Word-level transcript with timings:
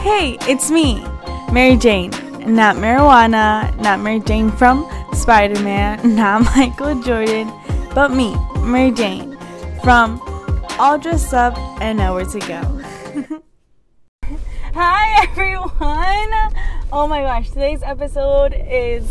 Hey, 0.00 0.38
it's 0.42 0.70
me, 0.70 1.04
Mary 1.52 1.76
Jane. 1.76 2.10
Not 2.46 2.76
marijuana, 2.76 3.76
not 3.80 3.98
Mary 3.98 4.20
Jane 4.20 4.52
from 4.52 4.88
Spider 5.12 5.60
Man, 5.60 6.14
not 6.16 6.42
Michael 6.56 7.02
Jordan, 7.02 7.52
but 7.96 8.12
me, 8.12 8.36
Mary 8.60 8.92
Jane, 8.92 9.36
from 9.82 10.20
All 10.78 10.98
Dressed 10.98 11.34
Up 11.34 11.58
and 11.80 11.98
Nowhere 11.98 12.26
to 12.26 12.38
Go. 12.38 13.42
Hi, 14.74 15.24
everyone! 15.24 16.54
Oh 16.92 17.08
my 17.08 17.22
gosh, 17.22 17.50
today's 17.50 17.82
episode 17.82 18.54
is 18.54 19.04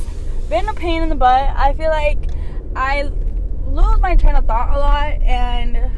been 0.47 0.69
a 0.69 0.73
pain 0.73 1.03
in 1.03 1.09
the 1.09 1.15
butt. 1.15 1.53
I 1.53 1.73
feel 1.73 1.89
like 1.89 2.29
I 2.77 3.11
lose 3.67 3.99
my 3.99 4.15
train 4.15 4.35
of 4.35 4.45
thought 4.45 4.73
a 4.73 4.79
lot, 4.79 5.21
and 5.21 5.91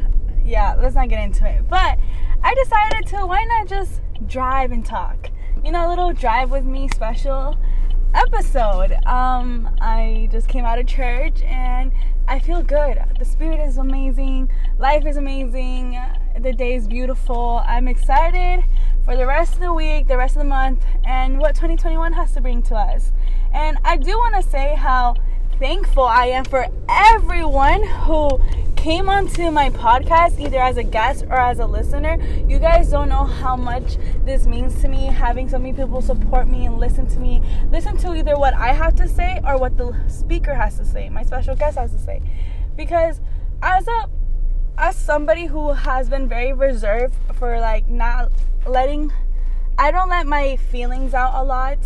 yeah, 0.44 0.74
let's 0.74 0.96
not 0.96 1.08
get 1.08 1.22
into 1.22 1.48
it. 1.48 1.68
But 1.68 1.96
I 2.42 2.54
decided 2.54 3.06
to 3.10 3.24
why 3.24 3.44
not 3.44 3.68
just 3.68 4.00
drive 4.26 4.72
and 4.72 4.84
talk? 4.84 5.30
You 5.64 5.72
know, 5.72 5.86
a 5.86 5.90
little 5.90 6.12
drive 6.12 6.50
with 6.50 6.64
me 6.64 6.88
special 6.88 7.58
episode. 8.14 8.92
Um, 9.06 9.70
I 9.80 10.28
just 10.32 10.48
came 10.48 10.64
out 10.64 10.78
of 10.78 10.86
church 10.86 11.42
and 11.42 11.92
I 12.26 12.38
feel 12.38 12.62
good. 12.62 12.98
The 13.18 13.24
spirit 13.24 13.60
is 13.60 13.78
amazing. 13.78 14.50
Life 14.78 15.06
is 15.06 15.16
amazing. 15.16 16.00
The 16.38 16.52
day 16.52 16.74
is 16.74 16.88
beautiful. 16.88 17.62
I'm 17.66 17.88
excited 17.88 18.64
for 19.04 19.16
the 19.16 19.26
rest 19.26 19.54
of 19.54 19.60
the 19.60 19.72
week, 19.72 20.06
the 20.06 20.16
rest 20.16 20.36
of 20.36 20.42
the 20.42 20.48
month, 20.48 20.84
and 21.04 21.38
what 21.38 21.54
2021 21.54 22.12
has 22.12 22.32
to 22.32 22.40
bring 22.40 22.62
to 22.62 22.76
us. 22.76 23.12
And 23.52 23.78
I 23.84 23.96
do 23.96 24.16
want 24.18 24.42
to 24.42 24.48
say 24.48 24.74
how 24.76 25.16
thankful 25.58 26.04
I 26.04 26.26
am 26.26 26.44
for 26.44 26.66
everyone 26.88 27.84
who 27.84 28.40
came 28.80 29.10
onto 29.10 29.50
my 29.50 29.68
podcast 29.68 30.40
either 30.40 30.58
as 30.58 30.78
a 30.78 30.82
guest 30.82 31.24
or 31.24 31.38
as 31.38 31.58
a 31.58 31.66
listener. 31.66 32.16
You 32.48 32.58
guys 32.58 32.88
don't 32.88 33.10
know 33.10 33.24
how 33.24 33.54
much 33.54 33.98
this 34.24 34.46
means 34.46 34.80
to 34.80 34.88
me 34.88 35.04
having 35.04 35.50
so 35.50 35.58
many 35.58 35.74
people 35.74 36.00
support 36.00 36.48
me 36.48 36.64
and 36.64 36.78
listen 36.78 37.06
to 37.08 37.18
me. 37.18 37.42
Listen 37.70 37.98
to 37.98 38.14
either 38.14 38.38
what 38.38 38.54
I 38.54 38.72
have 38.72 38.94
to 38.94 39.06
say 39.06 39.38
or 39.44 39.58
what 39.58 39.76
the 39.76 39.94
speaker 40.08 40.54
has 40.54 40.78
to 40.78 40.86
say, 40.86 41.10
my 41.10 41.22
special 41.22 41.54
guest 41.54 41.76
has 41.76 41.92
to 41.92 41.98
say. 41.98 42.22
Because 42.74 43.20
as 43.62 43.86
a 43.86 44.08
as 44.78 44.96
somebody 44.96 45.44
who 45.44 45.74
has 45.74 46.08
been 46.08 46.26
very 46.26 46.54
reserved 46.54 47.14
for 47.34 47.60
like 47.60 47.86
not 47.86 48.32
letting 48.66 49.12
I 49.78 49.90
don't 49.90 50.08
let 50.08 50.26
my 50.26 50.56
feelings 50.56 51.12
out 51.12 51.34
a 51.34 51.44
lot, 51.44 51.80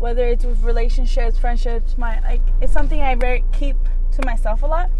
whether 0.00 0.26
it's 0.26 0.44
with 0.44 0.64
relationships, 0.64 1.38
friendships, 1.38 1.96
my 1.96 2.18
like 2.22 2.42
it's 2.60 2.72
something 2.72 3.02
I 3.02 3.14
very 3.14 3.44
keep 3.52 3.76
to 4.16 4.26
myself 4.26 4.64
a 4.64 4.66
lot. 4.66 4.90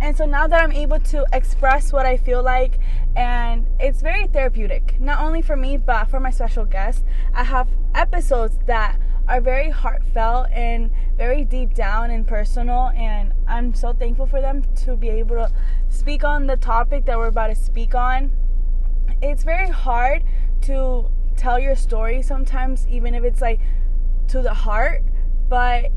And 0.00 0.16
so 0.16 0.24
now 0.24 0.46
that 0.46 0.62
I'm 0.62 0.72
able 0.72 0.98
to 0.98 1.26
express 1.32 1.92
what 1.92 2.06
I 2.06 2.16
feel 2.16 2.42
like, 2.42 2.78
and 3.14 3.66
it's 3.78 4.00
very 4.00 4.26
therapeutic, 4.26 4.98
not 4.98 5.22
only 5.22 5.42
for 5.42 5.56
me, 5.56 5.76
but 5.76 6.08
for 6.08 6.18
my 6.18 6.30
special 6.30 6.64
guests, 6.64 7.04
I 7.34 7.44
have 7.44 7.68
episodes 7.94 8.58
that 8.66 8.98
are 9.28 9.40
very 9.40 9.70
heartfelt 9.70 10.48
and 10.50 10.90
very 11.16 11.44
deep 11.44 11.74
down 11.74 12.10
and 12.10 12.26
personal. 12.26 12.90
And 12.96 13.32
I'm 13.46 13.74
so 13.74 13.92
thankful 13.92 14.26
for 14.26 14.40
them 14.40 14.64
to 14.84 14.96
be 14.96 15.10
able 15.10 15.36
to 15.36 15.52
speak 15.88 16.24
on 16.24 16.46
the 16.46 16.56
topic 16.56 17.04
that 17.04 17.18
we're 17.18 17.28
about 17.28 17.48
to 17.48 17.54
speak 17.54 17.94
on. 17.94 18.32
It's 19.20 19.44
very 19.44 19.68
hard 19.68 20.24
to 20.62 21.10
tell 21.36 21.58
your 21.58 21.76
story 21.76 22.22
sometimes, 22.22 22.86
even 22.88 23.14
if 23.14 23.22
it's 23.22 23.40
like 23.40 23.60
to 24.28 24.40
the 24.40 24.54
heart, 24.54 25.02
but 25.48 25.90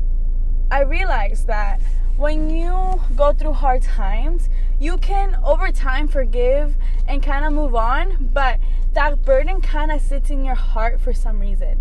I 0.70 0.82
realized 0.82 1.46
that 1.46 1.80
when 2.16 2.50
you 2.50 3.00
go 3.16 3.32
through 3.32 3.52
hard 3.52 3.82
times, 3.82 4.48
you 4.78 4.98
can 4.98 5.36
over 5.44 5.70
time 5.70 6.08
forgive 6.08 6.76
and 7.08 7.22
kind 7.22 7.44
of 7.44 7.52
move 7.52 7.74
on, 7.74 8.30
but 8.32 8.60
that 8.92 9.24
burden 9.24 9.60
kind 9.60 9.90
of 9.90 10.00
sits 10.00 10.30
in 10.30 10.44
your 10.44 10.54
heart 10.54 11.00
for 11.00 11.12
some 11.12 11.40
reason 11.40 11.78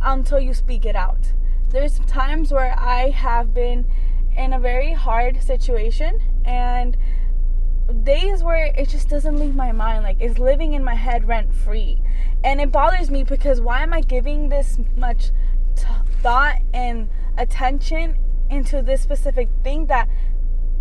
until 0.00 0.40
you 0.40 0.54
speak 0.54 0.84
it 0.84 0.96
out. 0.96 1.32
There's 1.68 1.98
times 2.00 2.52
where 2.52 2.74
I 2.78 3.10
have 3.10 3.52
been 3.52 3.86
in 4.36 4.52
a 4.52 4.58
very 4.58 4.92
hard 4.92 5.42
situation 5.42 6.20
and 6.44 6.96
days 8.02 8.42
where 8.42 8.66
it 8.76 8.88
just 8.88 9.08
doesn't 9.08 9.38
leave 9.38 9.54
my 9.54 9.70
mind 9.70 10.02
like 10.02 10.16
it's 10.18 10.38
living 10.38 10.72
in 10.72 10.82
my 10.82 10.94
head 10.94 11.28
rent 11.28 11.54
free 11.54 12.00
and 12.42 12.60
it 12.60 12.72
bothers 12.72 13.10
me 13.10 13.22
because 13.22 13.60
why 13.60 13.82
am 13.82 13.92
i 13.92 14.00
giving 14.00 14.48
this 14.48 14.78
much 14.96 15.30
t- 15.76 15.84
thought 16.22 16.56
and 16.72 17.08
attention 17.36 18.16
into 18.54 18.82
this 18.82 19.02
specific 19.02 19.48
thing 19.62 19.86
that 19.86 20.08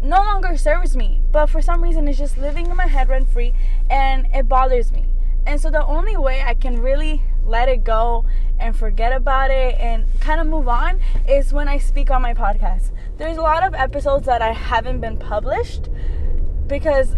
no 0.01 0.17
longer 0.17 0.57
serves 0.57 0.95
me, 0.95 1.21
but 1.31 1.47
for 1.47 1.61
some 1.61 1.81
reason 1.81 2.07
it's 2.07 2.17
just 2.17 2.37
living 2.37 2.67
in 2.67 2.75
my 2.75 2.87
head 2.87 3.09
rent 3.09 3.29
free 3.29 3.53
and 3.89 4.27
it 4.33 4.47
bothers 4.47 4.91
me. 4.91 5.05
And 5.45 5.59
so 5.59 5.69
the 5.69 5.85
only 5.85 6.15
way 6.15 6.41
I 6.41 6.53
can 6.53 6.81
really 6.81 7.21
let 7.45 7.67
it 7.67 7.83
go 7.83 8.25
and 8.59 8.75
forget 8.75 9.11
about 9.11 9.51
it 9.51 9.77
and 9.77 10.05
kind 10.21 10.39
of 10.39 10.47
move 10.47 10.67
on 10.67 10.99
is 11.27 11.51
when 11.51 11.67
I 11.67 11.77
speak 11.77 12.11
on 12.11 12.21
my 12.21 12.33
podcast. 12.33 12.91
There's 13.17 13.37
a 13.37 13.41
lot 13.41 13.63
of 13.63 13.73
episodes 13.73 14.25
that 14.25 14.41
I 14.41 14.53
haven't 14.53 15.01
been 15.01 15.17
published 15.17 15.89
because 16.67 17.15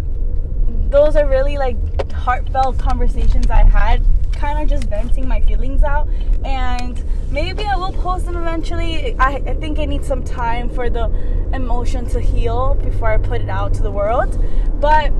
those 0.89 1.15
are 1.15 1.27
really 1.27 1.57
like 1.57 1.77
heartfelt 2.11 2.77
conversations 2.77 3.47
I 3.49 3.63
had 3.63 4.03
kind 4.35 4.61
of 4.61 4.69
just 4.69 4.89
venting 4.89 5.27
my 5.27 5.41
feelings 5.41 5.83
out 5.83 6.07
and 6.43 7.03
maybe 7.31 7.63
I 7.63 7.75
will 7.75 7.93
post 7.93 8.25
them 8.25 8.35
eventually. 8.35 9.15
I, 9.17 9.35
I 9.35 9.53
think 9.55 9.79
I 9.79 9.85
need 9.85 10.03
some 10.03 10.23
time 10.23 10.69
for 10.69 10.89
the 10.89 11.05
emotion 11.53 12.07
to 12.09 12.19
heal 12.19 12.75
before 12.75 13.09
I 13.09 13.17
put 13.17 13.41
it 13.41 13.49
out 13.49 13.73
to 13.75 13.81
the 13.81 13.91
world. 13.91 14.37
But 14.79 15.11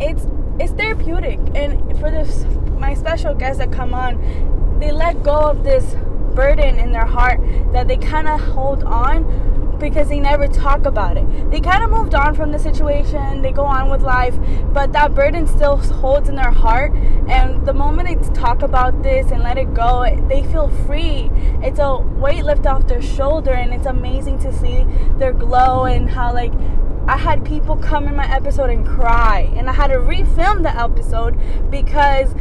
it's 0.00 0.26
it's 0.60 0.72
therapeutic 0.72 1.38
and 1.54 1.98
for 1.98 2.10
this 2.10 2.44
my 2.78 2.94
special 2.94 3.34
guests 3.34 3.58
that 3.58 3.72
come 3.72 3.94
on, 3.94 4.78
they 4.78 4.92
let 4.92 5.22
go 5.22 5.34
of 5.34 5.64
this 5.64 5.94
burden 6.34 6.78
in 6.78 6.92
their 6.92 7.06
heart 7.06 7.40
that 7.72 7.88
they 7.88 7.96
kind 7.96 8.28
of 8.28 8.40
hold 8.40 8.84
on 8.84 9.51
because 9.82 10.08
they 10.08 10.20
never 10.20 10.46
talk 10.46 10.86
about 10.86 11.18
it. 11.18 11.50
They 11.50 11.60
kind 11.60 11.84
of 11.84 11.90
moved 11.90 12.14
on 12.14 12.34
from 12.34 12.52
the 12.52 12.58
situation, 12.58 13.42
they 13.42 13.52
go 13.52 13.64
on 13.64 13.90
with 13.90 14.00
life, 14.00 14.34
but 14.72 14.92
that 14.92 15.14
burden 15.14 15.46
still 15.46 15.76
holds 15.76 16.28
in 16.28 16.36
their 16.36 16.52
heart. 16.52 16.94
And 17.28 17.66
the 17.66 17.74
moment 17.74 18.08
they 18.08 18.32
talk 18.32 18.62
about 18.62 19.02
this 19.02 19.30
and 19.30 19.42
let 19.42 19.58
it 19.58 19.74
go, 19.74 20.04
they 20.28 20.44
feel 20.44 20.68
free. 20.86 21.30
It's 21.62 21.78
a 21.78 21.96
weight 21.98 22.44
lift 22.44 22.64
off 22.64 22.86
their 22.86 23.02
shoulder, 23.02 23.52
and 23.52 23.74
it's 23.74 23.86
amazing 23.86 24.38
to 24.40 24.52
see 24.52 24.86
their 25.18 25.32
glow 25.32 25.84
and 25.84 26.08
how, 26.08 26.32
like, 26.32 26.52
I 27.08 27.16
had 27.16 27.44
people 27.44 27.76
come 27.76 28.06
in 28.06 28.14
my 28.14 28.32
episode 28.32 28.70
and 28.70 28.86
cry, 28.86 29.52
and 29.56 29.68
I 29.68 29.72
had 29.72 29.88
to 29.88 29.96
refilm 29.96 30.62
the 30.62 30.74
episode 30.80 31.36
because 31.70 32.32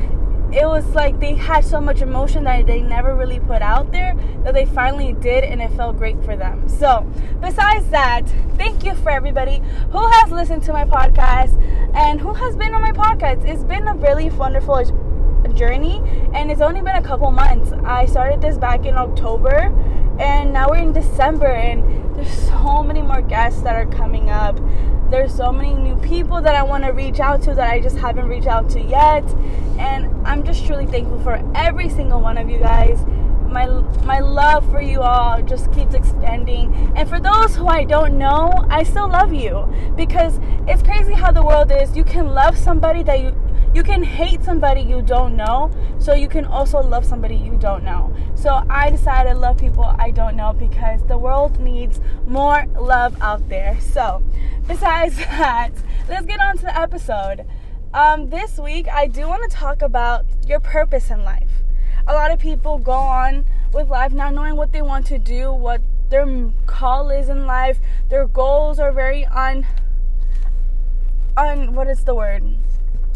it 0.52 0.66
was 0.66 0.86
like 0.90 1.20
they 1.20 1.34
had 1.34 1.64
so 1.64 1.80
much 1.80 2.02
emotion 2.02 2.44
that 2.44 2.68
they 2.68 2.82
never 2.82 3.16
really 3.16 3.40
put 3.40 3.62
out 3.62 3.92
there 3.92 4.16
that 4.44 4.54
they 4.54 4.66
finally 4.66 5.14
did 5.14 5.44
and 5.46 5.62
it 5.62 5.72
felt 5.72 5.98
great 5.98 6.22
for 6.26 6.36
them. 6.36 6.68
So, 6.68 7.10
besides 7.40 7.88
that, 7.90 8.24
thank 8.58 8.84
you 8.84 8.94
for 8.96 9.12
everybody 9.12 9.62
who 9.92 10.06
has 10.06 10.32
listened 10.32 10.64
to 10.64 10.74
my 10.74 10.84
podcast 10.84 11.56
and 11.96 12.20
who 12.20 12.34
has 12.34 12.56
been 12.58 12.74
on 12.74 12.82
my 12.82 12.92
podcast. 12.92 13.46
It's 13.46 13.64
been 13.64 13.88
a 13.88 13.96
really 13.96 14.30
wonderful 14.30 14.84
journey 15.56 16.02
and 16.34 16.52
it's 16.52 16.62
only 16.62 16.82
been 16.82 16.96
a 16.96 17.04
couple 17.04 17.32
months. 17.32 17.72
I 17.86 18.06
started 18.06 18.42
this 18.42 18.58
back 18.58 18.86
in 18.86 18.96
October 18.96 19.74
and 20.20 20.54
now 20.54 20.70
we're 20.70 20.78
in 20.78 20.94
December 20.94 21.48
and 21.48 22.16
there's 22.16 22.48
so 22.48 22.84
many 22.84 23.02
more 23.02 23.22
guests 23.22 23.62
that 23.62 23.76
are 23.76 23.86
coming 23.86 24.30
up 24.30 24.58
there's 25.12 25.36
so 25.36 25.52
many 25.52 25.74
new 25.74 25.98
people 25.98 26.42
that 26.42 26.56
I 26.56 26.64
want 26.64 26.86
to 26.86 26.92
reach 26.92 27.20
out 27.20 27.42
to 27.44 27.54
that 27.56 27.70
I 27.70 27.82
just 27.82 27.98
haven't 27.98 28.30
reached 28.30 28.48
out 28.48 28.70
to 28.70 28.82
yet. 28.82 29.26
And 29.78 30.26
I'm 30.26 30.44
just 30.46 30.66
truly 30.66 30.86
thankful 30.86 31.20
for 31.20 31.44
every 31.54 31.90
single 31.90 32.22
one 32.22 32.38
of 32.38 32.50
you 32.50 32.60
guys. 32.60 33.04
My 33.46 33.66
my 34.06 34.20
love 34.20 34.64
for 34.72 34.82
you 34.82 35.02
all 35.02 35.42
just 35.42 35.70
keeps 35.74 35.94
expanding. 35.94 36.94
And 36.96 37.10
for 37.10 37.20
those 37.20 37.58
who 37.58 37.68
I 37.68 37.84
don't 37.84 38.18
know, 38.18 38.66
I 38.70 38.84
still 38.84 39.10
love 39.10 39.34
you 39.34 39.68
because 39.98 40.40
it's 40.66 40.82
crazy 40.82 41.14
how 41.14 41.34
the 41.34 41.44
world 41.44 41.74
is. 41.74 41.98
You 41.98 42.06
can 42.06 42.34
love 42.34 42.58
somebody 42.58 43.04
that 43.04 43.20
you 43.20 43.36
you 43.74 43.84
can 43.84 44.04
hate 44.04 44.44
somebody 44.44 44.82
you 44.82 45.02
don't 45.02 45.36
know, 45.38 45.72
so 46.00 46.14
you 46.14 46.28
can 46.28 46.46
also 46.46 46.82
love 46.82 47.06
somebody 47.06 47.36
you 47.36 47.58
don't 47.58 47.84
know. 47.84 48.14
So 48.36 48.66
I 48.70 48.90
decided 48.90 49.34
to 49.34 49.40
love 49.40 49.58
people 49.58 49.86
I 49.86 50.12
don't 50.12 50.36
know 50.36 50.52
because 50.52 51.04
the 51.06 51.18
world 51.18 51.60
needs 51.60 52.02
more 52.28 52.66
love 52.78 53.16
out 53.22 53.48
there. 53.48 53.80
So, 53.80 54.22
besides 54.68 55.16
that, 55.18 55.72
let's 56.10 56.26
get 56.26 56.42
on 56.42 56.58
to 56.58 56.64
the 56.64 56.78
episode. 56.78 57.46
Um, 57.94 58.30
this 58.30 58.58
week, 58.58 58.88
I 58.90 59.08
do 59.08 59.28
want 59.28 59.50
to 59.50 59.56
talk 59.56 59.82
about 59.82 60.26
your 60.46 60.60
purpose 60.60 61.10
in 61.10 61.24
life. 61.24 61.50
A 62.08 62.14
lot 62.14 62.32
of 62.32 62.40
people 62.40 62.78
go 62.78 62.92
on 62.92 63.46
with 63.74 63.90
life 63.90 64.12
not 64.12 64.34
knowing 64.34 64.56
what 64.56 64.74
they 64.74 64.82
want 64.82 65.06
to 65.08 65.18
do, 65.18 65.52
what 65.52 65.82
their 66.10 66.28
call 66.66 67.10
is 67.10 67.30
in 67.30 67.46
life. 67.46 67.80
Their 68.10 68.28
goals 68.28 68.80
are 68.80 68.92
very 68.92 69.26
un, 69.26 69.66
un 71.38 71.74
what 71.74 71.88
is 71.88 72.04
the 72.04 72.16
word? 72.16 72.44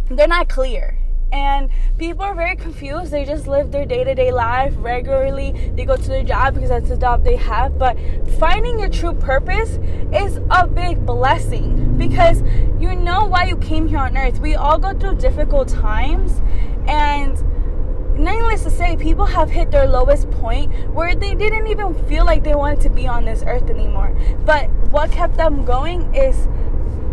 They're 0.09 0.27
not 0.27 0.49
clear. 0.49 0.97
And 1.31 1.69
people 1.97 2.23
are 2.23 2.35
very 2.35 2.55
confused. 2.55 3.11
They 3.11 3.25
just 3.25 3.45
live 3.45 3.71
their 3.71 3.85
day-to-day 3.85 4.31
life 4.31 4.73
regularly. 4.77 5.71
They 5.75 5.83
go 5.83 5.97
to 5.97 6.07
their 6.07 6.23
job 6.23 6.53
because 6.53 6.69
that's 6.69 6.87
the 6.87 6.97
job 6.97 7.23
they 7.23 7.35
have. 7.35 7.77
But 7.77 7.97
finding 8.39 8.79
your 8.79 8.89
true 8.89 9.13
purpose 9.13 9.79
is 10.13 10.39
a 10.49 10.65
big 10.65 11.05
blessing 11.05 11.97
because 11.97 12.41
you 12.79 12.95
know 12.95 13.25
why 13.25 13.45
you 13.45 13.57
came 13.57 13.87
here 13.87 13.97
on 13.97 14.15
earth. 14.17 14.39
We 14.39 14.55
all 14.55 14.77
go 14.77 14.97
through 14.97 15.15
difficult 15.15 15.67
times. 15.67 16.41
And 16.87 17.35
needless 18.17 18.63
to 18.63 18.69
say 18.69 18.95
people 18.95 19.25
have 19.25 19.49
hit 19.49 19.71
their 19.71 19.87
lowest 19.87 20.29
point 20.31 20.71
where 20.91 21.15
they 21.15 21.35
didn't 21.35 21.67
even 21.67 21.95
feel 22.05 22.23
like 22.23 22.43
they 22.43 22.55
wanted 22.55 22.79
to 22.81 22.89
be 22.89 23.07
on 23.07 23.25
this 23.25 23.43
earth 23.45 23.69
anymore. 23.69 24.17
But 24.45 24.69
what 24.89 25.11
kept 25.11 25.35
them 25.35 25.65
going 25.65 26.13
is 26.15 26.47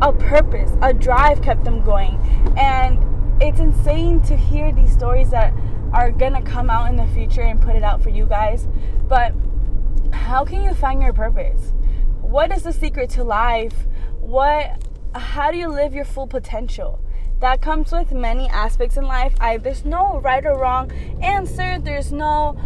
a 0.03 0.13
purpose, 0.13 0.71
a 0.83 0.93
drive 0.93 1.41
kept 1.43 1.65
them 1.65 1.83
going. 1.83 2.19
And 2.59 2.99
it's 3.41 3.61
insane 3.61 4.21
to 4.23 4.37
hear 4.37 4.73
these 4.73 4.93
stories 4.93 5.31
that 5.31 5.55
are 5.93 6.11
gonna 6.11 6.43
come 6.43 6.69
out 6.69 6.91
in 6.91 6.97
the 6.97 7.07
future 7.09 7.43
and 7.43 7.61
put 7.61 7.77
it 7.77 7.83
out 7.83 8.03
for 8.03 8.11
you 8.11 8.27
guys. 8.27 8.67
But 9.09 9.33
how 10.13 10.45
can 10.45 10.63
you 10.63 10.75
find 10.75 11.01
your 11.01 11.13
purpose? 11.13 11.73
What 12.21 12.53
is 12.53 12.65
the 12.65 12.73
secret 12.73 13.11
to 13.11 13.25
life? 13.25 13.87
What 14.21 14.83
how 15.15 15.51
do 15.51 15.59
you 15.59 15.69
live 15.69 15.95
your 15.95 16.05
full 16.05 16.27
potential? 16.27 16.99
That 17.41 17.61
comes 17.61 17.93
with 17.93 18.13
many 18.13 18.49
aspects 18.49 18.97
in 18.97 19.05
life. 19.05 19.35
I 19.41 19.59
there's 19.59 19.85
no 19.85 20.21
right 20.21 20.45
or 20.45 20.59
wrong 20.59 20.91
answer. 21.21 21.79
There's 21.79 22.13
no 22.13 22.57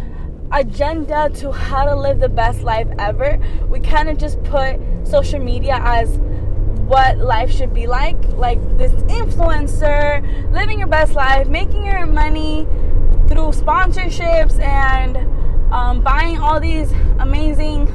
agenda 0.51 1.29
to 1.35 1.51
how 1.51 1.85
to 1.85 1.95
live 1.95 2.19
the 2.19 2.29
best 2.29 2.61
life 2.61 2.87
ever. 2.97 3.37
We 3.67 3.79
kind 3.79 4.09
of 4.09 4.17
just 4.17 4.41
put 4.43 4.79
social 5.03 5.39
media 5.39 5.79
as 5.81 6.19
what 6.87 7.17
life 7.17 7.51
should 7.51 7.73
be 7.73 7.85
like 7.85 8.17
like 8.37 8.59
this 8.77 8.91
influencer 9.11 10.21
living 10.53 10.79
your 10.79 10.87
best 10.87 11.13
life 11.13 11.47
making 11.47 11.85
your 11.85 12.05
money 12.05 12.65
through 13.27 13.51
sponsorships 13.51 14.57
and 14.59 15.17
um, 15.73 16.01
buying 16.01 16.37
all 16.37 16.59
these 16.59 16.91
amazing 17.19 17.87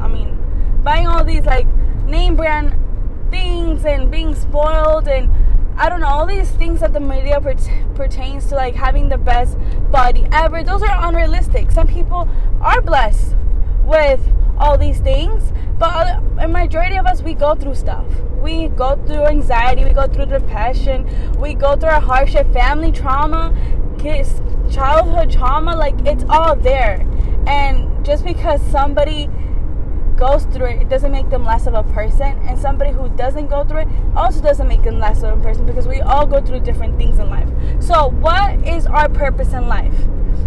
i 0.00 0.08
mean 0.08 0.36
buying 0.82 1.06
all 1.06 1.22
these 1.22 1.44
like 1.44 1.66
name 2.06 2.34
brand 2.34 2.74
things 3.30 3.84
and 3.84 4.10
being 4.10 4.34
spoiled 4.34 5.06
and 5.06 5.30
I 5.76 5.88
don't 5.88 6.00
know, 6.00 6.08
all 6.08 6.26
these 6.26 6.50
things 6.50 6.80
that 6.80 6.92
the 6.92 7.00
media 7.00 7.40
pertains 7.94 8.46
to, 8.48 8.54
like 8.54 8.74
having 8.74 9.08
the 9.08 9.16
best 9.16 9.56
body 9.90 10.26
ever, 10.30 10.62
those 10.62 10.82
are 10.82 11.08
unrealistic. 11.08 11.70
Some 11.70 11.86
people 11.86 12.28
are 12.60 12.82
blessed 12.82 13.34
with 13.84 14.20
all 14.60 14.76
these 14.76 15.00
things, 15.00 15.52
but 15.78 16.22
a 16.38 16.46
majority 16.46 16.96
of 16.96 17.06
us, 17.06 17.22
we 17.22 17.32
go 17.32 17.54
through 17.54 17.74
stuff. 17.74 18.06
We 18.40 18.68
go 18.68 18.96
through 19.06 19.24
anxiety, 19.24 19.84
we 19.84 19.92
go 19.92 20.06
through 20.06 20.26
depression, 20.26 21.08
we 21.40 21.54
go 21.54 21.76
through 21.76 21.90
a 21.90 22.00
hardship, 22.00 22.52
family 22.52 22.92
trauma, 22.92 23.54
kids, 23.98 24.40
childhood 24.70 25.30
trauma, 25.30 25.74
like 25.74 25.94
it's 26.06 26.24
all 26.28 26.54
there. 26.54 27.06
And 27.46 28.04
just 28.04 28.24
because 28.24 28.60
somebody 28.70 29.28
goes 30.16 30.44
through 30.44 30.66
it, 30.66 30.82
it 30.82 30.88
doesn't 30.90 31.10
make 31.10 31.30
them 31.30 31.44
less 31.44 31.66
of 31.66 31.74
a 31.74 31.82
person. 31.82 32.38
And 32.46 32.58
somebody 32.58 32.92
who 32.92 33.08
doesn't 33.16 33.48
go 33.48 33.64
through 33.64 33.80
it 33.80 33.88
also 34.14 34.42
doesn't 34.42 34.68
make 34.68 34.82
them 34.82 34.98
less 34.98 35.22
of 35.22 35.38
a 35.38 35.42
person 35.42 35.64
because 35.64 35.88
we 35.88 36.02
all 36.02 36.26
go 36.26 36.42
through 36.42 36.60
different 36.60 36.98
things 36.98 37.18
in 37.18 37.30
life. 37.30 37.48
So, 37.80 38.08
what 38.08 38.66
is 38.66 38.86
our 38.86 39.08
purpose 39.08 39.54
in 39.54 39.66
life? 39.66 39.94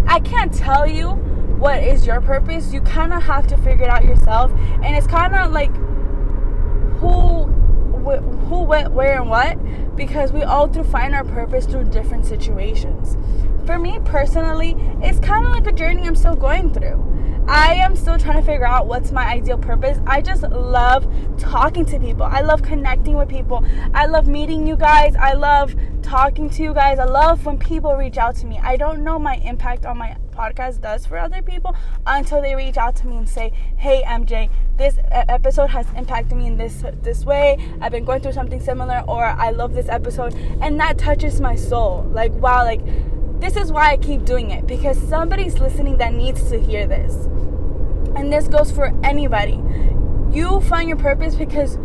I 0.05 0.19
can't 0.19 0.53
tell 0.53 0.87
you 0.87 1.32
what 1.63 1.81
is 1.81 2.05
your 2.05 2.19
purpose. 2.19 2.73
You 2.73 2.81
kind 2.81 3.13
of 3.13 3.23
have 3.23 3.47
to 3.47 3.57
figure 3.57 3.85
it 3.85 3.89
out 3.89 4.03
yourself. 4.03 4.51
And 4.83 4.97
it's 4.97 5.07
kind 5.07 5.33
of 5.33 5.53
like 5.53 5.73
who 6.99 7.45
who 8.49 8.63
went 8.63 8.91
where 8.91 9.21
and 9.21 9.29
what 9.29 9.57
because 9.95 10.33
we 10.33 10.43
all 10.43 10.67
do 10.67 10.83
find 10.83 11.15
our 11.15 11.23
purpose 11.23 11.65
through 11.65 11.85
different 11.85 12.25
situations. 12.25 13.15
For 13.65 13.79
me 13.79 13.97
personally, 14.03 14.75
it's 15.01 15.19
kind 15.19 15.45
of 15.45 15.53
like 15.53 15.65
a 15.65 15.71
journey 15.71 16.05
I'm 16.05 16.17
still 16.17 16.35
going 16.35 16.73
through. 16.73 16.99
I 17.47 17.75
am 17.75 17.95
still 17.95 18.17
trying 18.17 18.37
to 18.37 18.43
figure 18.43 18.65
out 18.65 18.87
what's 18.87 19.11
my 19.11 19.25
ideal 19.25 19.57
purpose. 19.57 19.99
I 20.07 20.21
just 20.21 20.43
love 20.43 21.05
talking 21.37 21.85
to 21.85 21.99
people. 21.99 22.23
I 22.23 22.41
love 22.41 22.61
connecting 22.61 23.15
with 23.15 23.29
people. 23.29 23.65
I 23.93 24.05
love 24.05 24.27
meeting 24.27 24.65
you 24.65 24.77
guys. 24.77 25.15
I 25.15 25.33
love 25.33 25.75
talking 26.01 26.49
to 26.51 26.63
you 26.63 26.73
guys. 26.73 26.99
I 26.99 27.05
love 27.05 27.45
when 27.45 27.57
people 27.57 27.95
reach 27.95 28.17
out 28.17 28.35
to 28.37 28.45
me. 28.45 28.59
I 28.61 28.77
don't 28.77 29.03
know 29.03 29.19
my 29.19 29.35
impact 29.37 29.85
on 29.85 29.97
my 29.97 30.15
podcast 30.33 30.81
does 30.81 31.05
for 31.05 31.17
other 31.17 31.41
people 31.41 31.75
until 32.07 32.41
they 32.41 32.55
reach 32.55 32.77
out 32.77 32.95
to 32.95 33.07
me 33.07 33.17
and 33.17 33.29
say, 33.29 33.51
"Hey 33.77 34.03
MJ, 34.03 34.49
this 34.77 34.97
episode 35.11 35.69
has 35.69 35.85
impacted 35.95 36.37
me 36.37 36.47
in 36.47 36.57
this 36.57 36.83
this 37.01 37.25
way. 37.25 37.57
I've 37.81 37.91
been 37.91 38.05
going 38.05 38.21
through 38.21 38.33
something 38.33 38.59
similar 38.59 39.03
or 39.07 39.23
I 39.23 39.51
love 39.51 39.73
this 39.73 39.89
episode." 39.89 40.35
And 40.61 40.79
that 40.79 40.97
touches 40.97 41.39
my 41.39 41.55
soul. 41.55 42.03
Like, 42.11 42.31
wow, 42.33 42.63
like 42.63 42.81
this 43.43 43.57
is 43.57 43.71
why 43.71 43.89
I 43.89 43.97
keep 43.97 44.23
doing 44.23 44.51
it 44.51 44.65
because 44.67 44.97
somebody's 45.09 45.59
listening 45.59 45.97
that 45.97 46.13
needs 46.13 46.49
to 46.49 46.59
hear 46.59 46.87
this. 46.87 47.25
And 48.15 48.31
this 48.31 48.47
goes 48.47 48.71
for 48.71 48.93
anybody. 49.03 49.61
You 50.31 50.61
find 50.61 50.87
your 50.87 50.97
purpose 50.97 51.35
because 51.35 51.77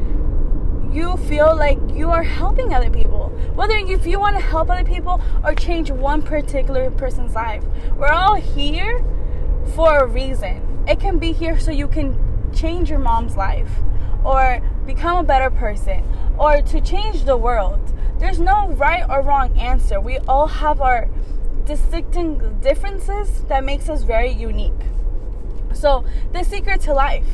you 0.93 1.17
feel 1.17 1.57
like 1.57 1.79
you 1.93 2.11
are 2.11 2.23
helping 2.23 2.75
other 2.75 2.91
people. 2.91 3.31
Whether 3.55 3.75
if 3.75 4.07
you 4.07 4.21
want 4.21 4.37
to 4.37 4.43
help 4.43 4.71
other 4.71 4.85
people 4.85 5.21
or 5.45 5.55
change 5.55 5.91
one 5.91 6.23
particular 6.23 6.91
person's 6.91 7.35
life. 7.35 7.65
We're 7.97 8.09
all 8.09 8.37
here 8.37 9.05
for 9.75 9.99
a 9.99 10.07
reason. 10.07 10.85
It 10.87 11.01
can 11.01 11.19
be 11.19 11.33
here 11.33 11.59
so 11.59 11.71
you 11.71 11.89
can 11.89 12.17
change 12.55 12.89
your 12.89 12.99
mom's 12.99 13.37
life 13.37 13.71
or 14.25 14.61
become 14.87 15.19
a 15.19 15.23
better 15.23 15.51
person 15.51 16.05
or 16.39 16.63
to 16.63 16.81
change 16.81 17.25
the 17.25 17.37
world. 17.37 17.81
There's 18.19 18.41
no 18.41 18.69
right 18.71 19.05
or 19.09 19.23
wrong 19.23 19.57
answer. 19.59 20.01
We 20.01 20.19
all 20.19 20.47
have 20.47 20.81
our 20.81 21.09
distinct 21.69 22.63
differences 22.63 23.43
that 23.45 23.63
makes 23.63 23.89
us 23.89 24.03
very 24.03 24.31
unique. 24.31 24.73
So, 25.75 26.05
the 26.33 26.43
secret 26.43 26.81
to 26.83 26.95
life. 26.95 27.27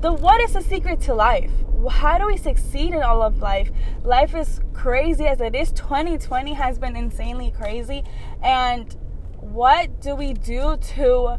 The 0.00 0.12
what 0.12 0.40
is 0.40 0.52
the 0.52 0.62
secret 0.62 1.00
to 1.02 1.14
life? 1.14 1.50
How 1.90 2.18
do 2.18 2.26
we 2.26 2.36
succeed 2.36 2.92
in 2.92 3.02
all 3.02 3.22
of 3.22 3.38
life? 3.38 3.70
Life 4.04 4.34
is 4.34 4.60
crazy 4.74 5.26
as 5.26 5.40
it 5.40 5.54
is. 5.54 5.72
2020 5.72 6.52
has 6.52 6.78
been 6.78 6.94
insanely 6.94 7.50
crazy. 7.50 8.04
And 8.42 8.94
what 9.40 10.00
do 10.00 10.14
we 10.14 10.34
do 10.34 10.76
to 10.76 11.38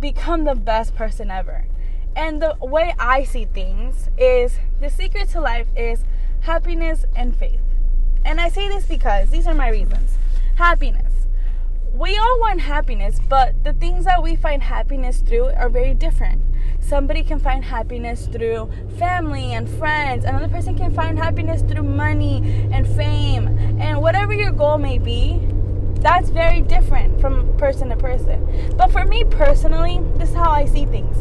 become 0.00 0.44
the 0.44 0.54
best 0.54 0.94
person 0.94 1.30
ever? 1.30 1.66
And 2.16 2.42
the 2.42 2.56
way 2.60 2.94
I 2.98 3.24
see 3.24 3.44
things 3.44 4.08
is 4.18 4.58
the 4.80 4.90
secret 4.90 5.28
to 5.30 5.40
life 5.40 5.68
is 5.76 6.04
happiness 6.40 7.04
and 7.14 7.36
faith. 7.36 7.60
And 8.24 8.40
I 8.40 8.48
say 8.48 8.68
this 8.68 8.86
because 8.86 9.30
these 9.30 9.46
are 9.46 9.54
my 9.54 9.68
reasons. 9.68 10.18
Happiness 10.56 11.14
we 11.94 12.16
all 12.16 12.40
want 12.40 12.60
happiness, 12.60 13.20
but 13.28 13.62
the 13.62 13.72
things 13.72 14.04
that 14.04 14.20
we 14.20 14.34
find 14.34 14.64
happiness 14.64 15.20
through 15.20 15.50
are 15.50 15.68
very 15.68 15.94
different. 15.94 16.42
Somebody 16.80 17.22
can 17.22 17.38
find 17.38 17.64
happiness 17.64 18.26
through 18.26 18.68
family 18.98 19.52
and 19.54 19.68
friends. 19.68 20.24
Another 20.24 20.48
person 20.48 20.76
can 20.76 20.92
find 20.92 21.16
happiness 21.16 21.62
through 21.62 21.84
money 21.84 22.68
and 22.72 22.84
fame. 22.96 23.46
And 23.80 24.02
whatever 24.02 24.34
your 24.34 24.50
goal 24.50 24.76
may 24.76 24.98
be, 24.98 25.40
that's 26.00 26.30
very 26.30 26.62
different 26.62 27.20
from 27.20 27.56
person 27.58 27.90
to 27.90 27.96
person. 27.96 28.74
But 28.76 28.90
for 28.90 29.04
me 29.04 29.22
personally, 29.22 30.00
this 30.16 30.30
is 30.30 30.34
how 30.34 30.50
I 30.50 30.64
see 30.66 30.86
things. 30.86 31.16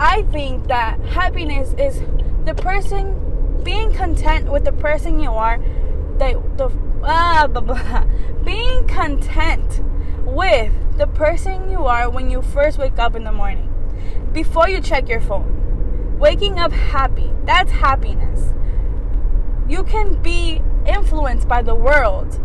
I 0.00 0.22
think 0.32 0.66
that 0.66 0.98
happiness 1.02 1.72
is 1.78 2.02
the 2.44 2.54
person 2.54 3.62
being 3.62 3.94
content 3.94 4.50
with 4.50 4.64
the 4.64 4.72
person 4.72 5.20
you 5.20 5.30
are, 5.30 5.58
the, 6.18 6.42
the 6.56 6.68
blah, 7.04 7.46
blah, 7.46 7.60
blah. 7.60 8.04
Being 8.44 8.86
content 8.88 9.82
with 10.24 10.72
the 10.96 11.06
person 11.06 11.70
you 11.70 11.84
are 11.84 12.08
when 12.08 12.30
you 12.30 12.40
first 12.40 12.78
wake 12.78 12.98
up 12.98 13.14
in 13.14 13.24
the 13.24 13.32
morning, 13.32 13.70
before 14.32 14.68
you 14.68 14.80
check 14.80 15.08
your 15.08 15.20
phone. 15.20 16.18
Waking 16.18 16.58
up 16.58 16.72
happy, 16.72 17.30
that's 17.44 17.72
happiness. 17.72 18.54
You 19.68 19.84
can 19.84 20.22
be 20.22 20.62
influenced 20.86 21.46
by 21.46 21.60
the 21.60 21.74
world 21.74 22.40